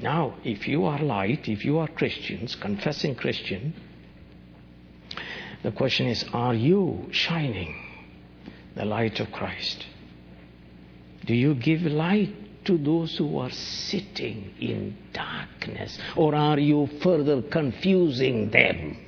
Now, 0.00 0.34
if 0.44 0.66
you 0.66 0.84
are 0.84 0.98
light, 0.98 1.48
if 1.48 1.64
you 1.64 1.78
are 1.78 1.88
Christians, 1.88 2.56
confessing 2.56 3.14
Christian, 3.14 3.74
the 5.62 5.72
question 5.72 6.08
is, 6.08 6.24
are 6.32 6.54
you 6.54 7.08
shining 7.10 7.74
the 8.74 8.84
light 8.84 9.20
of 9.20 9.32
Christ? 9.32 9.86
Do 11.24 11.34
you 11.34 11.54
give 11.54 11.82
light 11.82 12.64
to 12.66 12.76
those 12.76 13.16
who 13.16 13.38
are 13.38 13.50
sitting 13.50 14.54
in 14.60 14.96
darkness? 15.12 15.98
Or 16.16 16.34
are 16.34 16.58
you 16.58 16.88
further 17.02 17.40
confusing 17.42 18.50
them? 18.50 18.98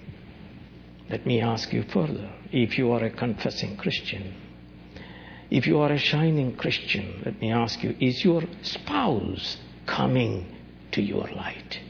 Let 1.09 1.27
me 1.27 1.41
ask 1.41 1.73
you 1.73 1.85
further. 1.85 2.31
If 2.51 2.79
you 2.79 2.93
are 2.93 3.05
a 3.05 3.11
confessing 3.11 3.77
Christian, 3.77 4.35
if 5.51 5.67
you 5.67 5.79
are 5.79 5.93
a 5.93 5.99
shining 5.99 6.57
Christian, 6.57 7.23
let 7.25 7.41
me 7.41 7.53
ask 7.53 7.83
you, 7.83 7.97
is 8.01 8.25
your 8.25 8.43
spouse 8.63 9.59
coming 9.87 10.47
to 10.93 11.03
your 11.03 11.29
light? 11.29 11.81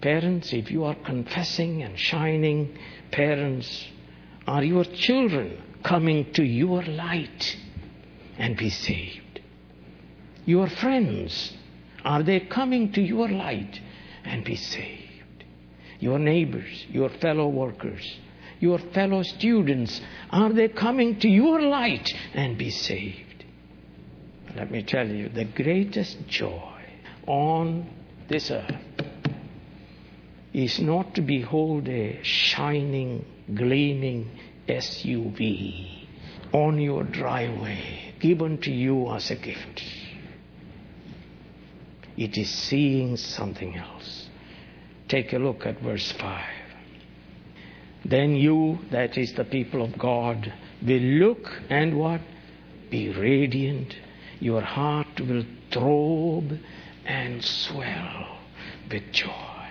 Parents, 0.00 0.52
if 0.52 0.70
you 0.70 0.84
are 0.84 0.94
confessing 0.94 1.82
and 1.82 1.98
shining, 1.98 2.78
parents, 3.10 3.88
are 4.46 4.62
your 4.62 4.84
children 4.84 5.60
coming 5.82 6.32
to 6.32 6.44
your 6.44 6.82
light? 6.82 7.56
and 8.40 8.56
be 8.56 8.70
saved. 8.70 9.40
Your 10.46 10.68
friends, 10.68 11.52
are 12.04 12.22
they 12.22 12.40
coming 12.40 12.90
to 12.92 13.02
your 13.02 13.28
light 13.28 13.78
and 14.24 14.42
be 14.44 14.56
saved? 14.56 14.99
Your 16.00 16.18
neighbors, 16.18 16.86
your 16.88 17.10
fellow 17.10 17.48
workers, 17.48 18.18
your 18.58 18.78
fellow 18.78 19.22
students, 19.22 20.00
are 20.30 20.52
they 20.52 20.68
coming 20.68 21.20
to 21.20 21.28
your 21.28 21.60
light 21.60 22.10
and 22.34 22.58
be 22.58 22.70
saved? 22.70 23.44
Let 24.56 24.70
me 24.70 24.82
tell 24.82 25.06
you, 25.06 25.28
the 25.28 25.44
greatest 25.44 26.26
joy 26.26 26.82
on 27.26 27.88
this 28.28 28.50
earth 28.50 28.74
is 30.52 30.80
not 30.80 31.14
to 31.14 31.22
behold 31.22 31.88
a 31.88 32.20
shining, 32.22 33.24
gleaming 33.54 34.30
SUV 34.68 36.06
on 36.52 36.80
your 36.80 37.04
driveway 37.04 38.14
given 38.20 38.58
to 38.62 38.70
you 38.70 39.10
as 39.12 39.30
a 39.30 39.36
gift. 39.36 39.82
It 42.16 42.36
is 42.36 42.50
seeing 42.50 43.16
something 43.16 43.76
else. 43.76 44.29
Take 45.10 45.32
a 45.32 45.38
look 45.38 45.66
at 45.66 45.80
verse 45.80 46.12
5. 46.12 46.44
Then 48.04 48.36
you, 48.36 48.78
that 48.92 49.18
is 49.18 49.32
the 49.32 49.44
people 49.44 49.82
of 49.82 49.98
God, 49.98 50.52
will 50.80 51.00
look 51.00 51.50
and 51.68 51.98
what? 51.98 52.20
Be 52.90 53.08
radiant. 53.08 53.96
Your 54.38 54.60
heart 54.60 55.20
will 55.20 55.44
throb 55.72 56.56
and 57.04 57.44
swell 57.44 58.38
with 58.88 59.10
joy 59.10 59.66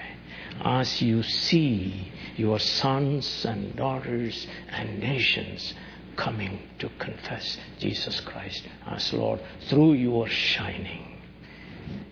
as 0.62 1.02
you 1.02 1.24
see 1.24 2.12
your 2.36 2.60
sons 2.60 3.46
and 3.46 3.74
daughters 3.78 4.46
and 4.68 5.00
nations 5.00 5.74
coming 6.18 6.68
to 6.80 6.90
confess 7.00 7.58
Jesus 7.80 8.20
Christ 8.20 8.68
as 8.88 9.14
Lord 9.14 9.40
through 9.70 9.94
your 9.94 10.28
shining. 10.28 11.09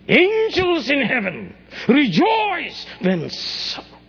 Angels 0.08 0.88
in 0.88 1.02
heaven 1.02 1.54
rejoice 1.86 2.86
when 3.00 3.30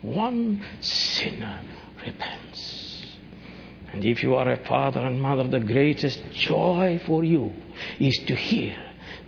one 0.01 0.63
sinner 0.79 1.61
repents. 2.05 3.05
And 3.91 4.05
if 4.05 4.23
you 4.23 4.35
are 4.35 4.49
a 4.49 4.65
father 4.65 5.01
and 5.01 5.21
mother, 5.21 5.47
the 5.47 5.59
greatest 5.59 6.21
joy 6.31 7.01
for 7.05 7.23
you 7.23 7.51
is 7.99 8.17
to 8.27 8.35
hear 8.35 8.77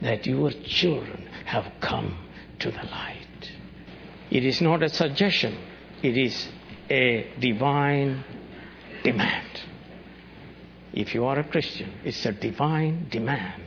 that 0.02 0.26
your 0.26 0.52
children 0.52 1.28
have 1.46 1.72
come 1.82 2.18
to 2.60 2.72
the 2.72 2.84
light. 2.84 3.52
It 4.30 4.46
is 4.46 4.62
not 4.62 4.82
a 4.82 4.90
suggestion, 4.90 5.58
it 6.02 6.18
is 6.18 6.48
a 6.90 7.30
divine 7.40 8.24
demand. 9.04 9.48
If 10.94 11.14
you 11.14 11.26
are 11.26 11.40
a 11.40 11.44
Christian, 11.44 11.94
it's 12.04 12.26
a 12.26 12.32
divine 12.32 13.08
demand. 13.10 13.64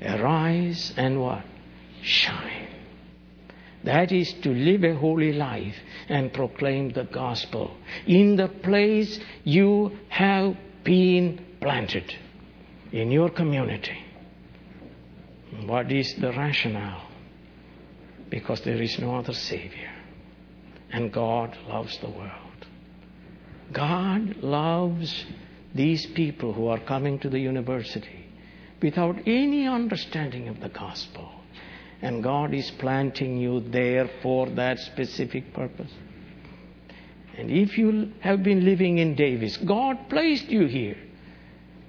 Arise 0.00 0.92
and 0.96 1.20
what? 1.20 1.44
Shine. 2.02 2.68
That 3.84 4.12
is 4.12 4.32
to 4.42 4.50
live 4.50 4.84
a 4.84 4.94
holy 4.94 5.32
life 5.32 5.74
and 6.08 6.32
proclaim 6.32 6.90
the 6.90 7.04
gospel 7.04 7.76
in 8.06 8.36
the 8.36 8.48
place 8.48 9.18
you 9.44 9.98
have 10.08 10.56
been 10.84 11.44
planted 11.60 12.14
in 12.92 13.10
your 13.10 13.30
community. 13.30 13.98
What 15.66 15.90
is 15.90 16.14
the 16.14 16.32
rationale? 16.32 17.08
Because 18.30 18.60
there 18.62 18.80
is 18.80 18.98
no 18.98 19.16
other 19.16 19.34
Savior. 19.34 19.90
And 20.90 21.12
God 21.12 21.56
loves 21.68 21.98
the 21.98 22.10
world. 22.10 22.66
God 23.72 24.36
loves 24.42 25.24
these 25.74 26.06
people 26.06 26.52
who 26.52 26.66
are 26.68 26.78
coming 26.80 27.18
to 27.20 27.30
the 27.30 27.38
university 27.38 28.26
without 28.80 29.16
any 29.26 29.66
understanding 29.66 30.48
of 30.48 30.60
the 30.60 30.68
gospel. 30.68 31.41
And 32.02 32.22
God 32.22 32.52
is 32.52 32.68
planting 32.72 33.38
you 33.38 33.60
there 33.60 34.10
for 34.22 34.48
that 34.50 34.80
specific 34.80 35.54
purpose. 35.54 35.92
And 37.38 37.50
if 37.50 37.78
you 37.78 38.12
have 38.20 38.42
been 38.42 38.64
living 38.64 38.98
in 38.98 39.14
Davis, 39.14 39.56
God 39.56 40.10
placed 40.10 40.48
you 40.48 40.66
here 40.66 40.98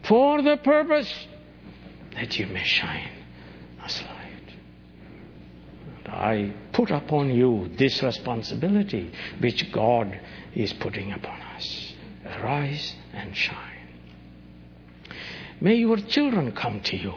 for 0.04 0.42
the 0.42 0.58
purpose 0.58 1.12
that 2.14 2.38
you 2.38 2.46
may 2.48 2.64
shine 2.64 3.10
as 3.84 4.02
light. 4.04 4.54
And 6.06 6.14
I 6.14 6.54
put 6.72 6.92
upon 6.92 7.34
you 7.34 7.72
this 7.78 8.02
responsibility 8.04 9.12
which 9.40 9.72
God 9.72 10.20
is 10.54 10.72
putting 10.74 11.12
upon 11.12 11.42
us. 11.42 11.94
Arise 12.26 12.96
and 13.14 13.36
shine. 13.36 13.58
May 15.60 15.76
your 15.76 15.98
children 15.98 16.52
come 16.52 16.82
to 16.82 16.98
you 16.98 17.14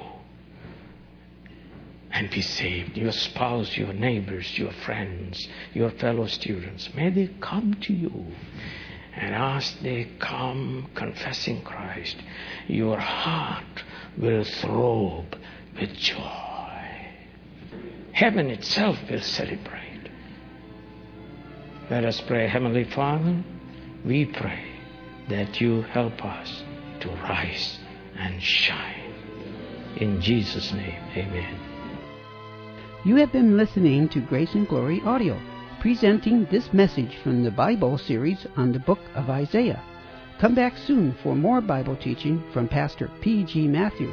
and 2.17 2.31
be 2.31 2.41
saved. 2.41 2.97
Your 2.97 3.13
spouse, 3.13 3.77
your 3.77 3.93
neighbors, 3.93 4.59
your 4.59 4.73
friends, 4.73 5.49
your 5.75 5.91
fellow 5.91 6.27
students. 6.27 6.89
May 6.95 7.11
they 7.11 7.29
come 7.43 7.75
to 7.83 7.93
you. 7.93 8.25
And 9.15 9.35
as 9.35 9.77
they 9.83 10.09
come 10.19 10.89
confessing 10.95 11.61
Christ, 11.61 12.17
your 12.69 12.99
heart 12.99 13.85
will 14.17 14.45
throb 14.45 15.37
with 15.79 15.93
joy. 15.93 17.07
Heaven 18.13 18.49
itself 18.49 18.97
will 19.11 19.21
celebrate. 19.21 20.09
Let 21.91 22.07
us 22.07 22.23
pray, 22.23 22.49
Heavenly 22.49 22.85
Father, 22.85 23.45
we 24.07 24.25
pray 24.25 24.65
that 25.29 25.61
you 25.61 25.83
help 25.83 26.25
us 26.25 26.63
to 27.01 27.09
rise 27.09 27.79
and 28.17 28.43
shine. 28.43 29.13
In 29.97 30.23
Jesus' 30.23 30.73
name, 30.73 31.03
amen. 31.15 31.76
You 33.07 33.15
have 33.19 33.31
been 33.31 33.57
listening 33.57 34.09
to 34.09 34.21
Grace 34.21 34.55
and 34.55 34.67
Glory 34.67 35.01
Audio, 35.03 35.41
presenting 35.79 36.45
this 36.47 36.73
message 36.73 37.19
from 37.23 37.45
the 37.45 37.53
Bible 37.53 37.99
series 37.99 38.49
on 38.57 38.73
the 38.73 38.81
book 38.81 38.99
of 39.15 39.31
Isaiah. 39.31 39.81
Come 40.41 40.57
back 40.57 40.77
soon 40.77 41.15
for 41.23 41.37
more 41.37 41.61
Bible 41.61 41.95
teaching 41.95 42.43
from 42.53 42.67
Pastor 42.67 43.09
P.G. 43.21 43.69
Mathew. 43.69 44.13